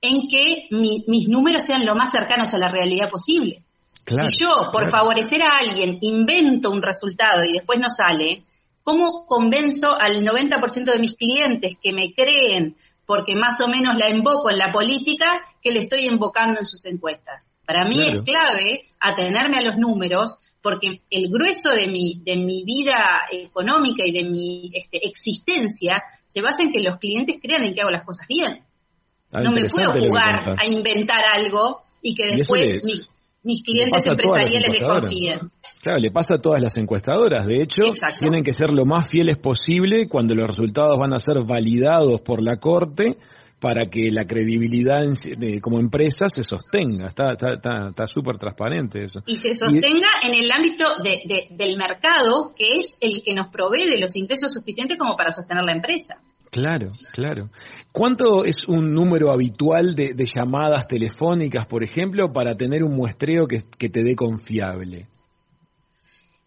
en 0.00 0.26
que 0.26 0.66
mis 0.72 1.28
números 1.28 1.62
sean 1.62 1.86
lo 1.86 1.94
más 1.94 2.10
cercanos 2.10 2.52
a 2.54 2.58
la 2.58 2.68
realidad 2.68 3.08
posible. 3.08 3.62
si 4.04 4.36
yo, 4.40 4.52
por 4.72 4.90
favorecer 4.90 5.42
a 5.42 5.58
alguien, 5.58 5.96
invento 6.00 6.72
un 6.72 6.82
resultado 6.82 7.44
y 7.44 7.52
después 7.52 7.78
no 7.78 7.88
sale, 7.88 8.42
¿Cómo 8.84 9.24
convenzo 9.26 9.98
al 9.98 10.24
90% 10.24 10.92
de 10.92 10.98
mis 10.98 11.16
clientes 11.16 11.74
que 11.82 11.92
me 11.92 12.12
creen 12.12 12.76
porque 13.06 13.34
más 13.34 13.60
o 13.62 13.68
menos 13.68 13.96
la 13.96 14.10
invoco 14.10 14.50
en 14.50 14.58
la 14.58 14.72
política 14.72 15.42
que 15.62 15.72
le 15.72 15.80
estoy 15.80 16.06
invocando 16.06 16.60
en 16.60 16.66
sus 16.66 16.84
encuestas? 16.84 17.48
Para 17.66 17.86
mí 17.86 17.98
es 18.06 18.22
clave 18.22 18.90
atenerme 19.00 19.56
a 19.56 19.62
los 19.62 19.78
números 19.78 20.36
porque 20.60 21.00
el 21.10 21.30
grueso 21.30 21.70
de 21.70 21.86
mi, 21.86 22.20
de 22.24 22.36
mi 22.36 22.62
vida 22.62 23.22
económica 23.30 24.02
y 24.04 24.12
de 24.12 24.24
mi 24.24 24.70
este, 24.74 25.06
existencia 25.06 26.02
se 26.26 26.42
basa 26.42 26.62
en 26.62 26.70
que 26.70 26.82
los 26.82 26.98
clientes 26.98 27.38
crean 27.40 27.64
en 27.64 27.74
que 27.74 27.80
hago 27.80 27.90
las 27.90 28.04
cosas 28.04 28.26
bien. 28.28 28.64
Ah, 29.32 29.40
no 29.40 29.50
me 29.50 29.66
puedo 29.66 29.92
jugar 29.92 30.56
a 30.58 30.66
inventar 30.66 31.24
algo 31.24 31.84
y 32.02 32.14
que 32.14 32.36
después 32.36 32.80
mis 33.44 33.62
clientes 33.62 34.06
empresariales 34.06 34.72
desconfíen. 34.72 35.50
Claro, 35.82 35.98
le 35.98 36.10
pasa 36.10 36.36
a 36.36 36.38
todas 36.38 36.60
las 36.60 36.76
encuestadoras. 36.78 37.46
De 37.46 37.62
hecho, 37.62 37.82
tienen 38.18 38.42
que 38.42 38.54
ser 38.54 38.70
lo 38.70 38.86
más 38.86 39.08
fieles 39.08 39.36
posible 39.36 40.08
cuando 40.08 40.34
los 40.34 40.48
resultados 40.48 40.98
van 40.98 41.12
a 41.12 41.20
ser 41.20 41.44
validados 41.44 42.22
por 42.22 42.42
la 42.42 42.56
Corte 42.56 43.18
para 43.60 43.86
que 43.88 44.10
la 44.10 44.26
credibilidad 44.26 45.02
como 45.62 45.78
empresa 45.78 46.28
se 46.28 46.42
sostenga. 46.42 47.08
Está 47.08 47.32
está 47.32 48.06
súper 48.06 48.36
transparente 48.38 49.04
eso. 49.04 49.20
Y 49.26 49.36
se 49.36 49.54
sostenga 49.54 50.08
en 50.22 50.34
el 50.34 50.50
ámbito 50.50 50.84
del 51.02 51.76
mercado, 51.76 52.54
que 52.56 52.80
es 52.80 52.96
el 53.00 53.22
que 53.22 53.34
nos 53.34 53.48
provee 53.48 53.88
de 53.88 53.98
los 53.98 54.16
ingresos 54.16 54.52
suficientes 54.52 54.98
como 54.98 55.16
para 55.16 55.30
sostener 55.30 55.64
la 55.64 55.72
empresa. 55.72 56.16
Claro, 56.54 56.90
claro. 57.12 57.50
¿Cuánto 57.90 58.44
es 58.44 58.68
un 58.68 58.94
número 58.94 59.32
habitual 59.32 59.96
de, 59.96 60.14
llamadas 60.24 60.86
telefónicas, 60.86 61.66
por 61.66 61.82
ejemplo, 61.82 62.32
para 62.32 62.56
tener 62.56 62.84
un 62.84 62.94
muestreo 62.94 63.48
que, 63.48 63.58
te 63.88 64.04
dé 64.04 64.14
confiable? 64.14 65.08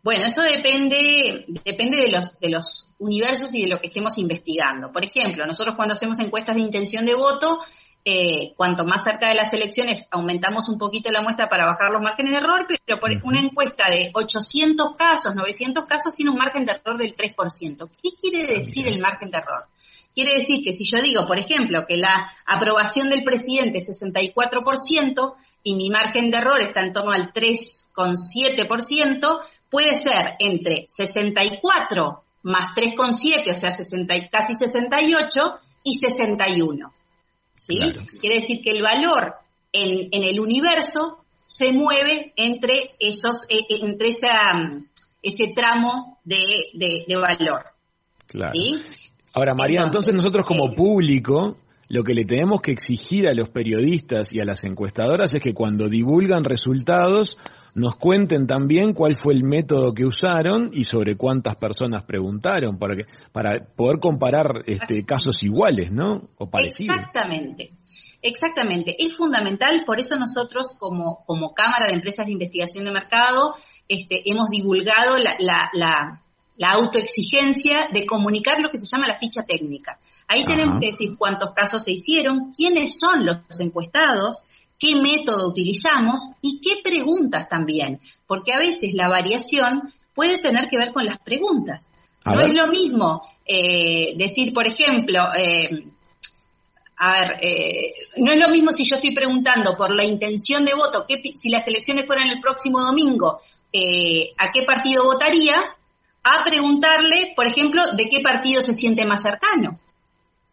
Bueno, 0.02 0.28
eso 0.28 0.44
depende, 0.44 1.44
depende 1.66 1.98
de 1.98 2.12
los, 2.12 2.40
de 2.40 2.50
los 2.50 2.88
universos 3.00 3.54
y 3.54 3.64
de 3.64 3.68
lo 3.68 3.82
que 3.82 3.88
estemos 3.88 4.18
investigando. 4.18 4.94
Por 4.94 5.04
ejemplo, 5.04 5.46
nosotros 5.46 5.76
cuando 5.76 5.96
hacemos 5.96 6.18
encuestas 6.20 6.56
de 6.56 6.62
intención 6.62 7.06
de 7.06 7.14
voto, 7.14 7.60
eh, 8.06 8.54
cuanto 8.56 8.86
más 8.86 9.04
cerca 9.04 9.28
de 9.28 9.36
las 9.36 9.52
elecciones 9.52 10.08
aumentamos 10.10 10.70
un 10.70 10.78
poquito 10.78 11.12
la 11.12 11.22
muestra 11.22 11.50
para 11.50 11.66
bajar 11.66 11.92
los 11.92 12.02
márgenes 12.02 12.32
de 12.32 12.38
error, 12.38 12.66
pero 12.86 12.98
por 13.02 13.12
una 13.26 13.42
encuesta 13.42 13.90
de 13.90 14.12
800 14.14 14.96
casos, 14.96 15.36
900 15.36 15.84
casos, 15.84 16.16
tiene 16.16 16.32
un 16.32 16.38
margen 16.38 16.64
de 16.64 16.72
error 16.72 16.98
del 16.98 17.14
3%. 17.14 17.90
¿Qué 18.02 18.10
quiere 18.16 18.44
ah, 18.44 18.60
decir 18.60 18.88
el 18.88 19.02
margen 19.02 19.32
de 19.32 19.40
error? 19.40 19.66
Quiere 20.18 20.40
decir 20.40 20.64
que 20.64 20.74
si 20.74 20.84
yo 20.84 21.00
digo, 21.00 21.28
por 21.28 21.38
ejemplo, 21.38 21.86
que 21.88 21.96
la 21.96 22.34
aprobación 22.44 23.08
del 23.08 23.24
presidente 23.24 23.78
es 23.78 24.02
64% 24.02 25.36
y 25.62 25.76
mi 25.76 25.92
margen 25.92 26.32
de 26.32 26.40
error 26.40 26.60
está 26.60 26.82
en 26.82 26.92
torno 26.92 27.12
al 27.12 27.32
3,7%, 27.32 29.40
puede 29.70 29.94
ser 29.94 30.34
entre 30.40 30.88
64 30.88 32.24
más 32.42 32.70
3,7, 32.76 33.52
o 33.52 33.56
sea, 33.56 33.70
60, 33.70 34.30
casi 34.32 34.56
68, 34.56 35.40
y 35.84 36.00
61. 36.00 36.92
¿sí? 37.60 37.78
Quiere 38.20 38.38
decir 38.38 38.64
que 38.64 38.72
el 38.72 38.82
valor 38.82 39.36
en, 39.72 40.10
el 40.12 40.40
universo 40.40 41.24
se 41.46 41.72
mueve 41.74 42.34
entre 42.38 42.96
esos, 43.00 43.46
e, 43.50 43.60
e, 43.70 43.86
entre 43.86 44.10
esa, 44.10 44.82
ese 45.22 45.54
tramo 45.56 46.18
de, 46.24 46.72
de, 46.74 47.16
valor. 47.16 47.66
Claro. 48.26 48.54
Ahora, 49.38 49.54
María, 49.54 49.82
entonces 49.86 50.16
nosotros 50.16 50.48
como 50.48 50.74
público, 50.74 51.58
lo 51.90 52.04
que 52.04 52.16
le 52.16 52.26
tenemos 52.26 52.60
que 52.60 52.72
exigir 52.72 53.28
a 53.28 53.36
los 53.36 53.50
periodistas 53.50 54.34
y 54.34 54.40
a 54.40 54.46
las 54.46 54.64
encuestadoras 54.64 55.36
es 55.36 55.44
que 55.44 55.54
cuando 55.54 55.90
divulgan 55.90 56.44
resultados 56.44 57.38
nos 57.76 57.98
cuenten 57.98 58.48
también 58.48 58.94
cuál 58.94 59.16
fue 59.16 59.36
el 59.36 59.44
método 59.44 59.94
que 59.94 60.06
usaron 60.06 60.72
y 60.74 60.86
sobre 60.86 61.16
cuántas 61.16 61.56
personas 61.58 62.02
preguntaron 62.02 62.80
para 62.80 62.96
que 62.96 63.04
para 63.32 63.64
poder 63.64 64.00
comparar 64.00 64.64
este, 64.66 65.06
casos 65.06 65.44
iguales, 65.44 65.92
¿no? 65.92 66.30
O 66.40 66.50
parecidos. 66.50 66.98
Exactamente. 66.98 67.74
Exactamente, 68.24 68.96
es 68.98 69.16
fundamental, 69.16 69.84
por 69.86 70.00
eso 70.00 70.18
nosotros 70.18 70.76
como, 70.80 71.24
como 71.28 71.54
Cámara 71.54 71.86
de 71.86 71.94
Empresas 71.94 72.26
de 72.26 72.32
Investigación 72.32 72.86
de 72.86 72.92
Mercado 72.92 73.54
este, 73.88 74.24
hemos 74.26 74.50
divulgado 74.50 75.20
la, 75.20 75.36
la 75.38 75.70
la 75.74 76.24
autoexigencia 76.66 77.90
de 77.94 78.06
comunicar 78.06 78.60
lo 78.60 78.70
que 78.70 78.78
se 78.78 78.86
llama 78.86 79.08
la 79.08 79.20
ficha 79.20 79.44
técnica. 79.44 80.00
Ahí 80.28 80.44
tenemos 80.44 80.80
que 80.80 80.88
decir 80.88 81.16
cuántos 81.18 81.52
casos 81.54 81.84
se 81.84 81.92
hicieron, 81.92 82.52
quiénes 82.52 83.00
son 83.00 83.26
los 83.26 83.60
encuestados, 83.60 84.44
qué 84.78 84.96
método 84.96 85.50
utilizamos 85.50 86.22
y 86.42 86.60
qué 86.62 86.82
preguntas 86.84 87.48
también, 87.50 88.00
porque 88.26 88.54
a 88.54 88.60
veces 88.60 88.94
la 88.94 89.08
variación 89.08 89.94
puede 90.14 90.38
tener 90.40 90.68
que 90.68 90.78
ver 90.78 90.92
con 90.94 91.06
las 91.06 91.20
preguntas. 91.20 91.90
no 92.26 92.42
es 92.42 92.54
lo 92.54 92.68
mismo 92.68 93.22
eh, 93.46 94.14
decir, 94.18 94.52
por 94.52 94.68
ejemplo, 94.68 95.34
eh, 95.34 95.86
a 96.98 97.12
ver, 97.14 97.38
eh, 97.42 97.94
no 98.18 98.32
es 98.32 98.38
lo 98.38 98.50
mismo 98.50 98.72
si 98.72 98.84
yo 98.84 98.96
estoy 98.96 99.14
preguntando 99.14 99.78
por 99.78 99.96
la 99.96 100.04
intención 100.04 100.66
de 100.66 100.74
voto, 100.74 101.06
si 101.36 101.50
las 101.50 101.68
elecciones 101.68 102.06
fueran 102.06 102.28
el 102.28 102.42
próximo 102.42 102.82
domingo, 102.82 103.40
a 104.38 104.52
qué 104.52 104.64
partido 104.64 105.04
votaría, 105.04 105.77
a 106.36 106.44
preguntarle, 106.44 107.34
por 107.36 107.48
ejemplo, 107.48 107.82
de 107.96 108.10
qué 108.10 108.22
partido 108.22 108.62
se 108.62 108.74
siente 108.74 109.06
más 109.06 109.22
cercano. 109.22 109.80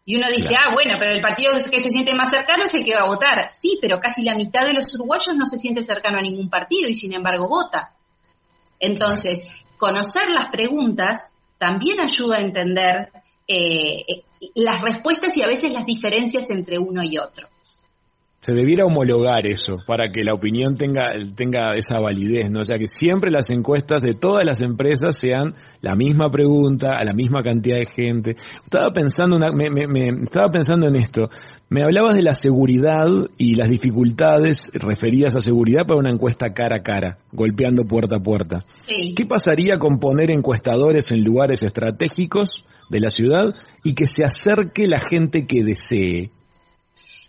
Y 0.05 0.17
uno 0.17 0.27
dice, 0.33 0.55
ah, 0.55 0.71
bueno, 0.73 0.97
pero 0.99 1.11
el 1.11 1.21
partido 1.21 1.51
que 1.71 1.79
se 1.79 1.89
siente 1.89 2.13
más 2.13 2.29
cercano 2.29 2.65
es 2.65 2.73
el 2.75 2.85
que 2.85 2.93
va 2.93 3.01
a 3.01 3.07
votar. 3.07 3.49
Sí, 3.51 3.79
pero 3.81 3.99
casi 3.99 4.21
la 4.21 4.35
mitad 4.35 4.65
de 4.65 4.73
los 4.73 4.93
uruguayos 4.93 5.35
no 5.35 5.45
se 5.45 5.57
siente 5.57 5.81
cercano 5.81 6.19
a 6.19 6.21
ningún 6.21 6.49
partido 6.49 6.87
y 6.87 6.95
sin 6.95 7.13
embargo 7.13 7.49
vota. 7.49 7.93
Entonces, 8.79 9.47
conocer 9.77 10.29
las 10.29 10.49
preguntas 10.51 11.33
también 11.57 12.01
ayuda 12.01 12.37
a 12.37 12.41
entender 12.41 13.09
eh, 13.47 14.05
eh, 14.07 14.23
las 14.53 14.81
respuestas 14.81 15.35
y 15.37 15.41
a 15.41 15.47
veces 15.47 15.71
las 15.71 15.85
diferencias 15.85 16.49
entre 16.51 16.77
uno 16.77 17.03
y 17.03 17.17
otro 17.17 17.49
se 18.45 18.53
debiera 18.53 18.85
homologar 18.85 19.47
eso 19.47 19.77
para 19.87 20.11
que 20.11 20.23
la 20.23 20.35
opinión 20.35 20.75
tenga, 20.75 21.13
tenga 21.35 21.75
esa 21.75 21.99
validez, 21.99 22.51
¿no? 22.51 22.59
O 22.59 22.63
sea, 22.63 22.77
que 22.77 22.87
siempre 22.87 23.31
las 23.31 23.49
encuestas 23.49 24.03
de 24.03 24.13
todas 24.13 24.45
las 24.45 24.61
empresas 24.61 25.17
sean 25.17 25.55
la 25.81 25.95
misma 25.95 26.29
pregunta, 26.29 26.91
a 26.95 27.03
la 27.03 27.13
misma 27.13 27.41
cantidad 27.41 27.77
de 27.77 27.87
gente. 27.87 28.35
Estaba 28.63 28.93
pensando, 28.93 29.37
una, 29.37 29.49
me, 29.51 29.71
me, 29.71 30.09
estaba 30.21 30.51
pensando 30.51 30.87
en 30.87 30.95
esto. 30.95 31.27
Me 31.69 31.81
hablabas 31.81 32.13
de 32.13 32.21
la 32.21 32.35
seguridad 32.35 33.07
y 33.35 33.55
las 33.55 33.67
dificultades 33.67 34.69
referidas 34.75 35.35
a 35.35 35.41
seguridad 35.41 35.87
para 35.87 35.99
una 35.99 36.13
encuesta 36.13 36.53
cara 36.53 36.75
a 36.75 36.83
cara, 36.83 37.17
golpeando 37.31 37.85
puerta 37.85 38.17
a 38.17 38.21
puerta. 38.21 38.63
¿Qué 38.85 39.25
pasaría 39.25 39.79
con 39.79 39.97
poner 39.97 40.29
encuestadores 40.29 41.11
en 41.11 41.23
lugares 41.23 41.63
estratégicos 41.63 42.63
de 42.91 42.99
la 42.99 43.09
ciudad 43.09 43.49
y 43.83 43.95
que 43.95 44.05
se 44.05 44.23
acerque 44.23 44.87
la 44.87 44.99
gente 44.99 45.47
que 45.47 45.63
desee? 45.63 46.27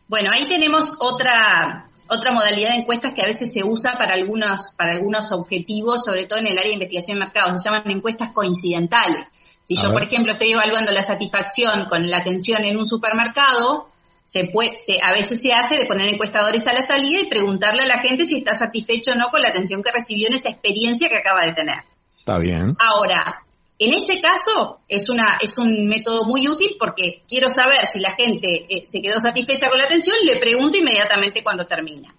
Bueno, 0.08 0.30
ahí 0.32 0.46
tenemos 0.46 0.92
otra, 1.00 1.86
otra 2.08 2.32
modalidad 2.32 2.70
de 2.70 2.80
encuestas 2.80 3.12
que 3.12 3.22
a 3.22 3.26
veces 3.26 3.52
se 3.52 3.64
usa 3.64 3.94
para 3.98 4.14
algunos, 4.14 4.70
para 4.76 4.92
algunos 4.92 5.32
objetivos, 5.32 6.04
sobre 6.04 6.26
todo 6.26 6.38
en 6.38 6.46
el 6.46 6.58
área 6.58 6.70
de 6.70 6.74
investigación 6.74 7.18
de 7.18 7.24
mercado, 7.24 7.56
se 7.58 7.68
llaman 7.68 7.90
encuestas 7.90 8.32
coincidentales. 8.32 9.28
Si 9.64 9.74
yo, 9.74 9.92
por 9.92 10.04
ejemplo, 10.04 10.32
estoy 10.32 10.52
evaluando 10.52 10.92
la 10.92 11.02
satisfacción 11.02 11.86
con 11.88 12.08
la 12.08 12.18
atención 12.18 12.62
en 12.62 12.78
un 12.78 12.86
supermercado, 12.86 13.88
se 14.22 14.44
puede, 14.44 14.76
se, 14.76 14.98
a 15.02 15.12
veces 15.12 15.42
se 15.42 15.52
hace 15.52 15.76
de 15.76 15.86
poner 15.86 16.08
encuestadores 16.08 16.66
a 16.68 16.72
la 16.72 16.82
salida 16.82 17.20
y 17.20 17.28
preguntarle 17.28 17.82
a 17.82 17.86
la 17.86 18.00
gente 18.00 18.26
si 18.26 18.36
está 18.36 18.54
satisfecho 18.54 19.12
o 19.12 19.14
no 19.16 19.28
con 19.28 19.42
la 19.42 19.48
atención 19.48 19.82
que 19.82 19.90
recibió 19.90 20.28
en 20.28 20.34
esa 20.34 20.50
experiencia 20.50 21.08
que 21.08 21.18
acaba 21.18 21.44
de 21.44 21.52
tener. 21.52 21.78
Está 22.16 22.38
bien. 22.38 22.76
Ahora, 22.78 23.45
en 23.78 23.92
ese 23.94 24.20
caso 24.20 24.80
es 24.88 25.08
una 25.10 25.38
es 25.40 25.58
un 25.58 25.86
método 25.86 26.24
muy 26.24 26.48
útil 26.48 26.76
porque 26.78 27.22
quiero 27.28 27.50
saber 27.50 27.86
si 27.92 28.00
la 28.00 28.12
gente 28.12 28.66
eh, 28.68 28.86
se 28.86 29.02
quedó 29.02 29.20
satisfecha 29.20 29.68
con 29.68 29.78
la 29.78 29.84
atención, 29.84 30.16
le 30.24 30.38
pregunto 30.38 30.78
inmediatamente 30.78 31.42
cuando 31.42 31.66
termina. 31.66 32.14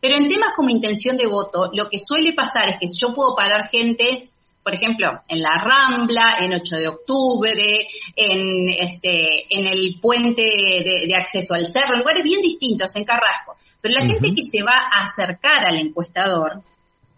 Pero 0.00 0.16
en 0.16 0.26
temas 0.26 0.54
como 0.56 0.70
intención 0.70 1.16
de 1.16 1.28
voto, 1.28 1.70
lo 1.72 1.88
que 1.88 1.98
suele 1.98 2.32
pasar 2.32 2.68
es 2.70 2.76
que 2.80 2.86
yo 2.92 3.14
puedo 3.14 3.36
parar 3.36 3.68
gente, 3.68 4.30
por 4.60 4.74
ejemplo, 4.74 5.22
en 5.28 5.40
la 5.40 5.62
Rambla, 5.62 6.38
en 6.40 6.54
8 6.54 6.76
de 6.76 6.88
octubre, 6.88 7.86
en, 8.16 8.68
este, 8.68 9.46
en 9.48 9.66
el 9.68 10.00
puente 10.00 10.42
de, 10.42 11.14
acceso 11.16 11.54
al 11.54 11.66
cerro, 11.66 11.98
lugares 11.98 12.24
bien 12.24 12.40
distintos, 12.40 12.96
en 12.96 13.04
Carrasco. 13.04 13.54
Pero 13.80 13.94
la 13.94 14.04
gente 14.04 14.34
que 14.34 14.42
se 14.42 14.64
va 14.64 14.74
a 14.74 15.04
acercar 15.04 15.64
al 15.64 15.78
encuestador 15.78 16.62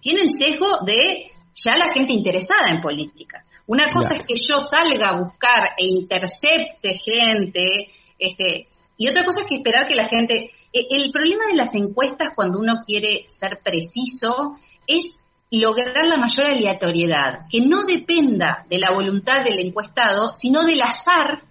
tiene 0.01 0.21
el 0.21 0.33
sesgo 0.33 0.81
de 0.85 1.31
ya 1.55 1.79
la 1.79 1.91
gente 1.91 2.13
interesada 2.13 2.69
en 2.69 2.83
política. 2.83 3.47
Una 3.67 3.87
cosa 3.93 4.15
es 4.15 4.27
que 4.27 4.37
yo 4.37 4.61
salga 4.61 5.09
a 5.09 5.21
buscar 5.21 5.71
e 5.79 5.87
intercepte 5.87 6.99
gente, 6.99 7.89
este, 8.19 8.69
y 8.97 9.09
otra 9.09 9.25
cosa 9.25 9.41
es 9.41 9.47
que 9.47 9.57
esperar 9.57 9.87
que 9.87 9.95
la 9.95 10.09
gente... 10.09 10.51
E, 10.73 10.87
el 10.91 11.11
problema 11.13 11.47
de 11.47 11.55
las 11.55 11.75
encuestas 11.75 12.33
cuando 12.35 12.59
uno 12.59 12.83
quiere 12.85 13.25
ser 13.29 13.61
preciso 13.63 14.59
es 14.87 15.21
lograr 15.51 16.07
la 16.07 16.17
mayor 16.17 16.47
aleatoriedad, 16.47 17.47
que 17.51 17.61
no 17.61 17.85
dependa 17.85 18.67
de 18.69 18.79
la 18.79 18.91
voluntad 18.91 19.43
del 19.45 19.61
encuestado, 19.61 20.35
sino 20.35 20.65
del 20.65 20.83
azar, 20.83 21.43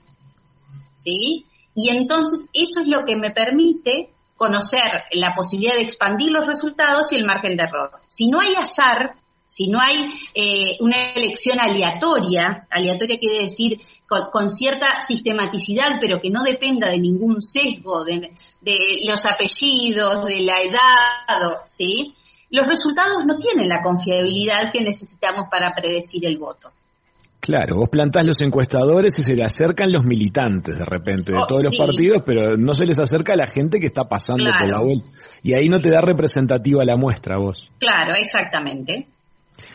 ¿sí? 0.98 1.46
Y 1.74 1.90
entonces 1.90 2.48
eso 2.54 2.82
es 2.82 2.88
lo 2.88 3.06
que 3.06 3.16
me 3.16 3.32
permite 3.32 4.10
conocer 4.36 5.06
la 5.12 5.34
posibilidad 5.36 5.76
de 5.76 5.84
expandir 5.84 6.32
los 6.32 6.46
resultados 6.46 7.12
y 7.12 7.16
el 7.16 7.26
margen 7.26 7.56
de 7.56 7.64
error. 7.64 7.92
Si 8.08 8.28
no 8.28 8.42
hay 8.42 8.56
azar, 8.56 9.16
si 9.54 9.68
no 9.68 9.80
hay 9.80 10.12
eh, 10.34 10.78
una 10.80 11.12
elección 11.14 11.60
aleatoria, 11.60 12.66
aleatoria 12.72 13.20
quiere 13.20 13.44
decir 13.44 13.80
con, 14.32 14.50
cierta 14.50 15.00
sistematicidad, 15.00 16.00
pero 16.02 16.20
que 16.20 16.32
no 16.32 16.44
dependa 16.44 16.90
de 16.90 16.98
ningún 16.98 17.40
sesgo, 17.40 18.04
de, 18.04 18.32
los 19.08 19.26
apellidos, 19.28 20.26
de 20.26 20.40
la 20.40 20.60
edad, 20.60 21.56
¿sí? 21.68 22.16
Los 22.50 22.66
resultados 22.66 23.26
no 23.28 23.38
tienen 23.38 23.70
la 23.70 23.84
confiabilidad 23.84 24.72
que 24.74 24.84
necesitamos 24.84 25.46
para 25.52 25.74
predecir 25.74 26.26
el 26.26 26.40
voto. 26.40 26.72
Claro, 27.40 27.78
vos 27.78 27.90
plantás 27.90 28.26
los 28.26 28.42
encuestadores 28.42 29.20
y 29.20 29.24
se 29.24 29.36
le 29.36 29.44
acercan 29.44 29.92
los 29.92 30.04
militantes 30.04 30.80
de 30.80 30.86
repente 30.86 31.32
de 31.34 31.40
oh, 31.40 31.46
todos 31.46 31.64
los 31.64 31.78
partidos, 31.78 32.24
pero 32.26 32.58
no 32.58 32.74
se 32.74 32.86
les 32.88 32.98
acerca 32.98 33.34
a 33.34 33.36
la 33.36 33.48
gente 33.48 33.80
que 33.80 33.88
está 33.88 34.06
pasando 34.06 34.50
por 34.58 34.68
la 34.68 34.80
vuelta. 34.80 35.08
Y 35.44 35.54
ahí 35.54 35.70
no 35.70 35.80
te 35.80 35.90
da 35.90 36.02
representativa 36.02 36.86
la 36.86 36.96
muestra 36.96 37.38
vos. 37.38 37.70
Claro, 37.80 38.14
exactamente. 38.16 39.08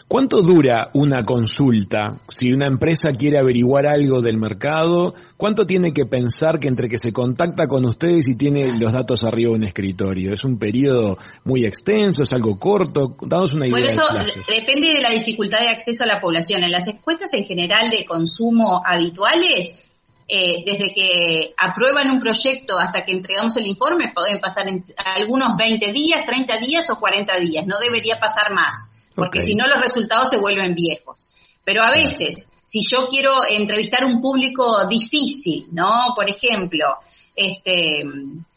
¿Cuánto 0.09 0.42
dura 0.42 0.90
una 0.95 1.23
consulta? 1.23 2.18
Si 2.28 2.52
una 2.52 2.66
empresa 2.66 3.12
quiere 3.12 3.38
averiguar 3.38 3.87
algo 3.87 4.23
del 4.23 4.38
mercado, 4.38 5.14
¿cuánto 5.37 5.66
tiene 5.66 5.92
que 5.92 6.07
pensar 6.07 6.59
que 6.59 6.68
entre 6.68 6.88
que 6.88 6.99
se 6.99 7.12
contacta 7.12 7.66
con 7.66 7.85
ustedes 7.85 8.28
y 8.28 8.37
tiene 8.37 8.78
los 8.78 8.92
datos 8.92 9.25
arriba 9.25 9.50
en 9.50 9.57
un 9.57 9.64
escritorio? 9.64 10.33
¿Es 10.33 10.45
un 10.45 10.59
periodo 10.59 11.18
muy 11.45 11.66
extenso? 11.66 12.23
¿Es 12.23 12.33
algo 12.33 12.57
corto? 12.57 13.16
Danos 13.21 13.52
una 13.52 13.66
idea. 13.66 13.80
Bueno, 13.80 13.88
eso 13.88 14.33
depende 14.49 14.95
de 14.95 15.02
la 15.02 15.11
dificultad 15.11 15.61
de 15.61 15.68
acceso 15.68 16.04
a 16.04 16.07
la 16.07 16.21
población. 16.21 16.64
En 16.64 16.73
las 16.73 16.88
encuestas 16.88 17.35
en 17.35 17.45
general 17.45 17.90
de 17.90 18.04
consumo 18.07 18.80
habituales, 18.85 19.78
eh, 20.26 20.62
desde 20.64 20.92
que 20.92 21.54
aprueban 21.57 22.11
un 22.11 22.18
proyecto 22.18 22.78
hasta 22.78 23.04
que 23.04 23.12
entregamos 23.12 23.57
el 23.57 23.66
informe, 23.66 24.12
pueden 24.14 24.38
pasar 24.40 24.68
en 24.68 24.85
algunos 25.16 25.57
20 25.57 25.92
días, 25.92 26.25
30 26.26 26.59
días 26.59 26.90
o 26.90 26.99
40 26.99 27.38
días. 27.38 27.66
No 27.66 27.78
debería 27.78 28.18
pasar 28.18 28.52
más 28.52 28.90
porque 29.19 29.43
si 29.43 29.55
no 29.57 29.67
los 29.67 29.81
resultados 29.81 30.31
se 30.31 30.39
vuelven 30.39 30.75
viejos. 30.75 31.27
Pero 31.65 31.83
a 31.83 31.91
veces, 31.91 32.49
si 32.63 32.81
yo 32.89 33.09
quiero 33.09 33.41
entrevistar 33.49 34.05
un 34.05 34.21
público 34.21 34.87
difícil, 34.87 35.67
¿no? 35.73 36.15
Por 36.15 36.31
ejemplo, 36.31 36.87
este, 37.35 38.05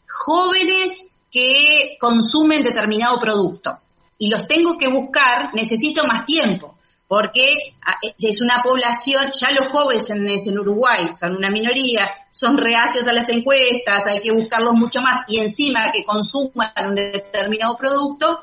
jóvenes 0.08 1.12
que 1.30 1.96
consumen 1.98 2.62
determinado 2.62 3.18
producto 3.18 3.76
y 4.18 4.28
los 4.28 4.46
tengo 4.46 4.78
que 4.78 4.88
buscar, 4.88 5.50
necesito 5.52 6.04
más 6.04 6.24
tiempo, 6.26 6.76
porque 7.08 7.44
ah, 7.84 7.96
es 8.18 8.40
una 8.40 8.62
población, 8.62 9.24
ya 9.38 9.50
los 9.50 9.68
jóvenes 9.68 10.08
en, 10.10 10.28
en 10.28 10.58
Uruguay 10.58 11.08
son 11.18 11.36
una 11.36 11.50
minoría, 11.50 12.08
son 12.30 12.56
reacios 12.56 13.06
a 13.08 13.12
las 13.12 13.28
encuestas, 13.28 14.06
hay 14.06 14.20
que 14.20 14.30
buscarlos 14.30 14.74
mucho 14.74 15.00
más 15.00 15.24
y 15.26 15.40
encima 15.40 15.90
que 15.92 16.04
consuman 16.04 16.70
un 16.88 16.94
determinado 16.94 17.76
producto, 17.76 18.38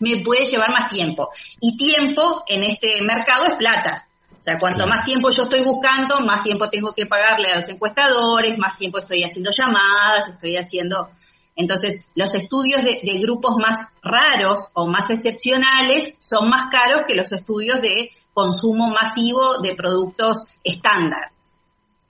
me 0.00 0.22
puede 0.24 0.44
llevar 0.44 0.72
más 0.72 0.88
tiempo. 0.88 1.28
Y 1.60 1.76
tiempo 1.76 2.42
en 2.46 2.64
este 2.64 2.94
mercado 3.02 3.44
es 3.46 3.54
plata. 3.54 4.06
O 4.40 4.42
sea, 4.42 4.56
cuanto 4.58 4.86
más 4.86 5.04
tiempo 5.04 5.28
yo 5.30 5.42
estoy 5.42 5.62
buscando, 5.62 6.18
más 6.20 6.42
tiempo 6.42 6.70
tengo 6.70 6.92
que 6.94 7.04
pagarle 7.04 7.50
a 7.52 7.56
los 7.56 7.68
encuestadores, 7.68 8.56
más 8.58 8.74
tiempo 8.76 8.98
estoy 8.98 9.22
haciendo 9.22 9.50
llamadas, 9.56 10.28
estoy 10.28 10.56
haciendo... 10.56 11.10
Entonces, 11.56 12.06
los 12.14 12.34
estudios 12.34 12.82
de, 12.82 13.18
grupos 13.18 13.56
más 13.60 13.88
raros 14.02 14.68
o 14.72 14.86
más 14.86 15.10
excepcionales 15.10 16.14
son 16.18 16.48
más 16.48 16.70
caros 16.70 17.02
que 17.06 17.14
los 17.14 17.30
estudios 17.32 17.82
de 17.82 18.12
consumo 18.32 18.88
masivo 18.88 19.60
de 19.62 19.74
productos 19.74 20.46
estándar. 20.64 21.32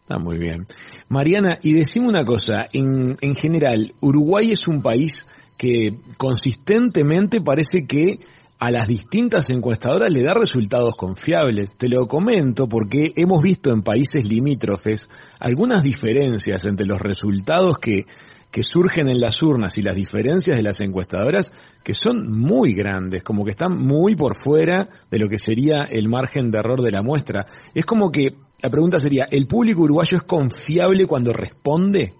Está 0.03 0.19
muy 0.21 0.39
bien. 0.39 0.67
Mariana, 1.09 1.59
y 1.63 1.73
decime 1.73 2.07
una 2.07 2.23
cosa, 2.23 2.69
en, 2.73 3.17
en 3.21 3.35
general, 3.35 3.93
Uruguay 4.01 4.53
es 4.53 4.69
un 4.69 4.83
país 4.83 5.27
que 5.61 5.95
consistentemente 6.17 7.43
parece 7.43 7.87
que 7.87 8.15
a 8.59 8.71
las 8.71 8.89
distintas 8.89 9.51
encuestadoras 9.51 10.11
le 10.11 10.23
da 10.23 10.33
resultados 10.33 10.97
confiables. 10.97 11.77
Te 11.77 11.91
lo 11.91 12.07
comento 12.07 12.67
porque 12.67 13.13
hemos 13.15 13.43
visto 13.43 13.71
en 13.71 13.83
países 13.83 14.25
limítrofes 14.25 15.11
algunas 15.39 15.83
diferencias 15.83 16.65
entre 16.65 16.87
los 16.87 16.99
resultados 16.99 17.77
que, 17.79 18.07
que 18.51 18.63
surgen 18.63 19.11
en 19.11 19.21
las 19.21 19.43
urnas 19.43 19.77
y 19.77 19.83
las 19.83 19.97
diferencias 19.97 20.57
de 20.57 20.63
las 20.63 20.81
encuestadoras 20.81 21.53
que 21.85 21.93
son 21.93 22.33
muy 22.33 22.73
grandes, 22.73 23.23
como 23.23 23.45
que 23.45 23.51
están 23.51 23.77
muy 23.77 24.17
por 24.17 24.43
fuera 24.43 24.89
de 25.11 25.19
lo 25.19 25.29
que 25.29 25.39
sería 25.39 25.83
el 25.83 26.09
margen 26.09 26.51
de 26.51 26.59
error 26.59 26.81
de 26.81 26.91
la 26.91 27.03
muestra. 27.03 27.45
Es 27.75 27.85
como 27.85 28.11
que 28.11 28.35
la 28.63 28.71
pregunta 28.71 28.99
sería, 28.99 29.27
¿el 29.31 29.47
público 29.47 29.83
uruguayo 29.83 30.17
es 30.17 30.23
confiable 30.23 31.05
cuando 31.05 31.35
responde? 31.35 32.15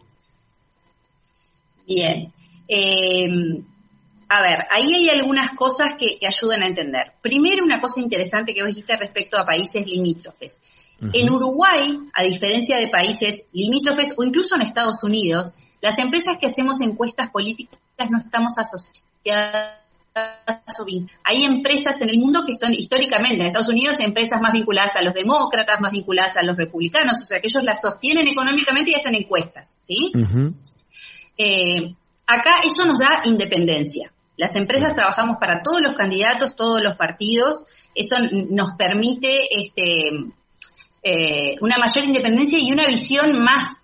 Bien, 1.87 2.35
eh, 2.73 3.29
a 4.29 4.43
ver, 4.43 4.67
ahí 4.71 4.95
hay 4.95 5.09
algunas 5.09 5.55
cosas 5.57 5.95
que, 5.99 6.19
ayudan 6.25 6.63
a 6.63 6.69
entender. 6.69 7.15
Primero, 7.21 7.65
una 7.65 7.81
cosa 7.81 8.01
interesante 8.01 8.55
que 8.55 8.63
vos 8.63 8.69
dijiste 8.69 8.97
respecto 8.97 9.37
a 9.39 9.45
países 9.45 9.85
limítrofes. 9.85 10.61
En 11.13 11.31
Uruguay, 11.31 11.99
a 12.15 12.23
diferencia 12.23 12.79
de 12.79 12.89
países 12.89 13.49
limítrofes 13.53 14.15
o 14.17 14.23
incluso 14.23 14.55
en 14.55 14.63
Estados 14.63 15.03
Unidos, 15.03 15.55
las 15.81 15.99
empresas 15.99 16.37
que 16.39 16.47
hacemos 16.47 16.81
encuestas 16.83 17.31
políticas 17.31 17.79
no 18.11 18.19
estamos 18.19 18.55
asociadas 18.59 19.81
hay 21.25 21.45
empresas 21.45 22.01
en 22.03 22.09
el 22.09 22.19
mundo 22.19 22.45
que 22.45 22.55
son 22.59 22.73
históricamente, 22.73 23.37
en 23.37 23.47
Estados 23.47 23.69
Unidos, 23.69 24.01
empresas 24.01 24.41
más 24.41 24.53
vinculadas 24.53 24.97
a 24.97 25.03
los 25.03 25.15
demócratas, 25.15 25.81
más 25.81 25.93
vinculadas 25.93 26.37
a 26.37 26.43
los 26.43 26.57
republicanos, 26.57 27.19
o 27.21 27.25
sea 27.25 27.41
que 27.41 27.47
ellos 27.47 27.63
las 27.63 27.81
sostienen 27.81 28.27
económicamente 28.27 28.91
y 28.91 28.95
hacen 28.95 29.15
encuestas, 29.15 29.77
¿sí? 29.83 30.13
Acá 32.31 32.61
eso 32.65 32.85
nos 32.85 32.99
da 33.01 33.23
independencia. 33.25 34.13
Las 34.37 34.55
empresas 34.55 34.95
trabajamos 34.95 35.39
para 35.41 35.63
todos 35.65 35.81
los 35.83 35.95
candidatos, 35.95 36.55
todos 36.55 36.81
los 36.81 36.97
partidos. 36.97 37.65
Eso 37.93 38.15
nos 38.51 38.73
permite 38.79 39.41
este, 39.51 40.11
eh, 41.03 41.57
una 41.61 41.77
mayor 41.77 42.05
independencia 42.05 42.57
y 42.61 42.71
una 42.71 42.87
visión 42.87 43.43
más 43.43 43.77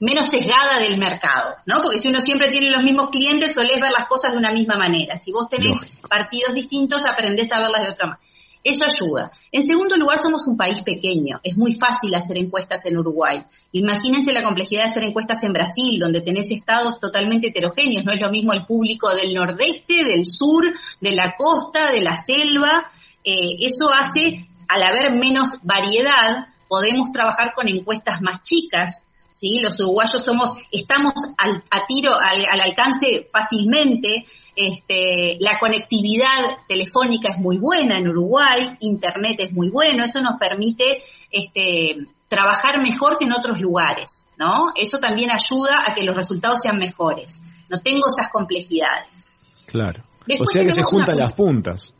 menos 0.00 0.30
sesgada 0.30 0.80
del 0.80 0.96
mercado, 0.96 1.56
¿no? 1.66 1.82
Porque 1.82 1.98
si 1.98 2.08
uno 2.08 2.22
siempre 2.22 2.48
tiene 2.48 2.70
los 2.70 2.82
mismos 2.82 3.10
clientes, 3.10 3.52
solés 3.52 3.80
ver 3.80 3.92
las 3.92 4.08
cosas 4.08 4.32
de 4.32 4.38
una 4.38 4.52
misma 4.52 4.76
manera. 4.76 5.18
Si 5.18 5.30
vos 5.30 5.48
tenés 5.50 5.78
partidos 6.08 6.54
distintos, 6.54 7.04
aprendés 7.04 7.52
a 7.52 7.60
verlas 7.60 7.82
de 7.82 7.92
otra 7.92 8.06
manera. 8.06 8.25
Eso 8.66 8.84
ayuda. 8.84 9.30
En 9.52 9.62
segundo 9.62 9.96
lugar, 9.96 10.18
somos 10.18 10.42
un 10.48 10.56
país 10.56 10.80
pequeño. 10.80 11.38
Es 11.44 11.56
muy 11.56 11.72
fácil 11.74 12.12
hacer 12.16 12.36
encuestas 12.36 12.84
en 12.86 12.98
Uruguay. 12.98 13.44
Imagínense 13.70 14.32
la 14.32 14.42
complejidad 14.42 14.82
de 14.82 14.90
hacer 14.90 15.04
encuestas 15.04 15.44
en 15.44 15.52
Brasil, 15.52 16.00
donde 16.00 16.20
tenés 16.20 16.50
estados 16.50 16.98
totalmente 16.98 17.46
heterogéneos. 17.46 18.04
No 18.04 18.12
es 18.12 18.20
lo 18.20 18.28
mismo 18.28 18.52
el 18.52 18.66
público 18.66 19.14
del 19.14 19.34
nordeste, 19.34 20.02
del 20.02 20.24
sur, 20.26 20.64
de 21.00 21.12
la 21.12 21.36
costa, 21.38 21.92
de 21.92 22.02
la 22.02 22.16
selva. 22.16 22.90
Eh, 23.22 23.54
eso 23.60 23.88
hace, 23.92 24.48
al 24.66 24.82
haber 24.82 25.16
menos 25.16 25.60
variedad, 25.62 26.48
podemos 26.66 27.12
trabajar 27.12 27.52
con 27.54 27.68
encuestas 27.68 28.20
más 28.20 28.42
chicas, 28.42 29.04
¿sí? 29.36 29.58
Los 29.60 29.78
uruguayos 29.80 30.24
somos, 30.24 30.54
estamos 30.72 31.12
al, 31.36 31.62
a 31.70 31.86
tiro, 31.86 32.12
al, 32.18 32.58
alcance 32.58 33.28
fácilmente, 33.30 34.24
este, 34.56 35.36
la 35.40 35.58
conectividad 35.58 36.64
telefónica 36.66 37.28
es 37.34 37.38
muy 37.38 37.58
buena 37.58 37.98
en 37.98 38.08
Uruguay, 38.08 38.76
internet 38.80 39.36
es 39.40 39.52
muy 39.52 39.68
bueno, 39.68 40.04
eso 40.04 40.22
nos 40.22 40.38
permite 40.40 41.02
este, 41.30 42.06
trabajar 42.28 42.80
mejor 42.82 43.18
que 43.18 43.26
en 43.26 43.34
otros 43.34 43.60
lugares, 43.60 44.26
¿no? 44.38 44.68
Eso 44.74 44.98
también 44.98 45.28
ayuda 45.30 45.84
a 45.86 45.94
que 45.94 46.02
los 46.02 46.16
resultados 46.16 46.60
sean 46.62 46.78
mejores. 46.78 47.42
No 47.68 47.80
tengo 47.82 48.06
esas 48.08 48.32
complejidades. 48.32 49.26
Claro. 49.66 50.02
o 50.40 50.46
sea 50.46 50.64
que 50.64 50.72
se 50.72 50.82
juntan 50.82 51.18
las 51.18 51.34
puntas. 51.34 51.92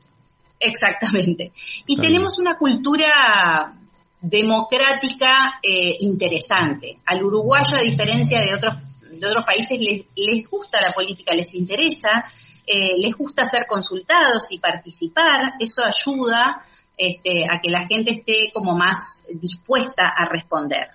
Exactamente. 0.59 1.53
Y 1.87 1.97
tenemos 1.99 2.39
una 2.39 2.57
cultura 2.57 3.76
democrática 4.29 5.61
eh, 5.63 5.97
interesante. 6.01 6.99
Al 7.07 7.23
uruguayo, 7.23 7.77
a 7.77 7.81
diferencia 7.81 8.41
de 8.41 8.55
otros, 8.55 8.75
de 9.11 9.27
otros 9.27 9.45
países, 9.45 9.79
les, 9.79 10.05
les 10.17 10.49
gusta 10.49 10.81
la 10.81 10.93
política, 10.93 11.35
les 11.35 11.55
interesa, 11.55 12.25
eh, 12.67 12.95
les 12.99 13.15
gusta 13.17 13.45
ser 13.45 13.67
consultados 13.69 14.47
y 14.51 14.59
participar. 14.59 15.55
Eso 15.61 15.83
ayuda 15.85 16.65
este, 16.97 17.45
a 17.45 17.61
que 17.63 17.71
la 17.71 17.87
gente 17.87 18.11
esté 18.11 18.51
como 18.53 18.77
más 18.77 19.25
dispuesta 19.33 20.13
a 20.17 20.29
responder. 20.29 20.89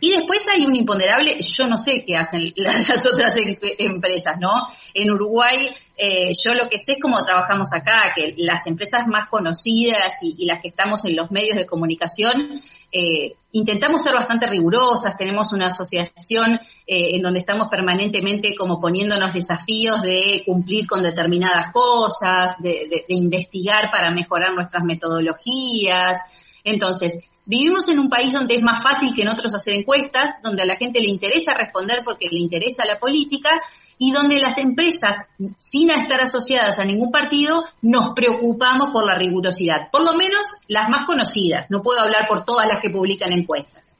Y 0.00 0.10
después 0.10 0.46
hay 0.48 0.64
un 0.64 0.74
imponderable, 0.74 1.38
yo 1.40 1.68
no 1.68 1.76
sé 1.76 2.04
qué 2.06 2.16
hacen 2.16 2.40
las 2.56 3.06
otras 3.06 3.36
em, 3.36 3.56
empresas, 3.78 4.38
¿no? 4.40 4.50
En 4.94 5.10
Uruguay, 5.10 5.74
eh, 5.96 6.32
yo 6.42 6.54
lo 6.54 6.68
que 6.70 6.78
sé 6.78 6.92
es 6.92 6.98
cómo 7.00 7.22
trabajamos 7.22 7.68
acá, 7.74 8.12
que 8.16 8.34
las 8.38 8.66
empresas 8.66 9.06
más 9.06 9.28
conocidas 9.28 10.14
y, 10.22 10.46
las 10.46 10.62
que 10.62 10.68
estamos 10.68 11.04
en 11.04 11.16
los 11.16 11.30
medios 11.30 11.58
de 11.58 11.66
comunicación, 11.66 12.62
eh, 12.90 13.34
intentamos 13.52 14.02
ser 14.02 14.14
bastante 14.14 14.46
rigurosas, 14.46 15.18
tenemos 15.18 15.52
una 15.52 15.66
asociación 15.66 16.54
eh, 16.86 17.16
en 17.16 17.22
donde 17.22 17.40
estamos 17.40 17.68
permanentemente 17.70 18.54
como 18.56 18.80
poniéndonos 18.80 19.34
desafíos 19.34 20.00
de 20.00 20.42
cumplir 20.46 20.86
con 20.86 21.02
determinadas 21.02 21.72
cosas, 21.72 22.56
de 22.58 23.04
investigar 23.08 23.90
para 23.92 24.10
mejorar 24.10 24.54
nuestras 24.54 24.82
metodologías. 24.82 26.18
Entonces, 26.64 27.20
Vivimos 27.50 27.88
en 27.88 27.98
un 27.98 28.08
país 28.08 28.32
donde 28.32 28.54
es 28.54 28.62
más 28.62 28.80
fácil 28.80 29.12
que 29.12 29.22
en 29.22 29.28
otros 29.28 29.52
hacer 29.56 29.74
encuestas, 29.74 30.36
donde 30.40 30.62
a 30.62 30.66
la 30.66 30.76
gente 30.76 31.00
le 31.00 31.08
interesa 31.08 31.52
responder 31.52 32.02
porque 32.04 32.28
le 32.30 32.38
interesa 32.38 32.84
la 32.86 33.00
política 33.00 33.50
y 33.98 34.12
donde 34.12 34.38
las 34.38 34.56
empresas, 34.56 35.26
sin 35.58 35.90
estar 35.90 36.20
asociadas 36.20 36.78
a 36.78 36.84
ningún 36.84 37.10
partido, 37.10 37.64
nos 37.82 38.10
preocupamos 38.14 38.90
por 38.92 39.04
la 39.04 39.18
rigurosidad, 39.18 39.90
por 39.90 40.04
lo 40.04 40.16
menos 40.16 40.46
las 40.68 40.88
más 40.88 41.08
conocidas. 41.08 41.66
No 41.70 41.82
puedo 41.82 41.98
hablar 41.98 42.28
por 42.28 42.44
todas 42.44 42.68
las 42.68 42.80
que 42.80 42.90
publican 42.90 43.32
encuestas. 43.32 43.96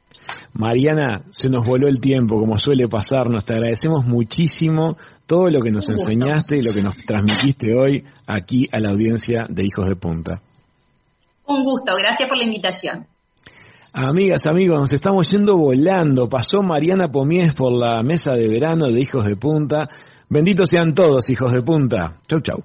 Mariana, 0.53 1.25
se 1.33 1.49
nos 1.49 1.67
voló 1.67 1.89
el 1.89 2.01
tiempo, 2.01 2.39
como 2.39 2.57
suele 2.57 2.87
pasarnos. 2.87 3.45
Te 3.45 3.55
agradecemos 3.55 4.07
muchísimo 4.07 4.97
todo 5.27 5.51
lo 5.51 5.61
que 5.61 5.73
nos 5.73 5.89
enseñaste 5.89 6.59
y 6.59 6.63
lo 6.63 6.73
que 6.73 6.83
nos 6.83 6.97
transmitiste 6.99 7.75
hoy 7.75 8.05
aquí 8.29 8.69
a 8.71 8.79
la 8.79 8.91
audiencia 8.91 9.43
de 9.49 9.65
Hijos 9.65 9.89
de 9.89 9.97
Punta. 9.97 10.41
Un 11.47 11.65
gusto, 11.65 11.97
gracias 11.97 12.29
por 12.29 12.39
la 12.39 12.45
invitación. 12.45 13.09
Amigas, 13.93 14.47
amigos, 14.47 14.79
nos 14.79 14.93
estamos 14.93 15.27
yendo 15.29 15.57
volando. 15.57 16.29
Pasó 16.29 16.63
Mariana 16.63 17.11
Pomies 17.11 17.55
por 17.55 17.73
la 17.73 18.03
mesa 18.05 18.35
de 18.35 18.47
verano 18.47 18.89
de 18.89 19.01
Hijos 19.01 19.25
de 19.25 19.35
Punta. 19.35 19.89
Benditos 20.29 20.69
sean 20.71 20.95
todos, 20.95 21.29
hijos 21.29 21.53
de 21.53 21.61
punta. 21.63 22.21
Chau, 22.29 22.41
chau. 22.41 22.63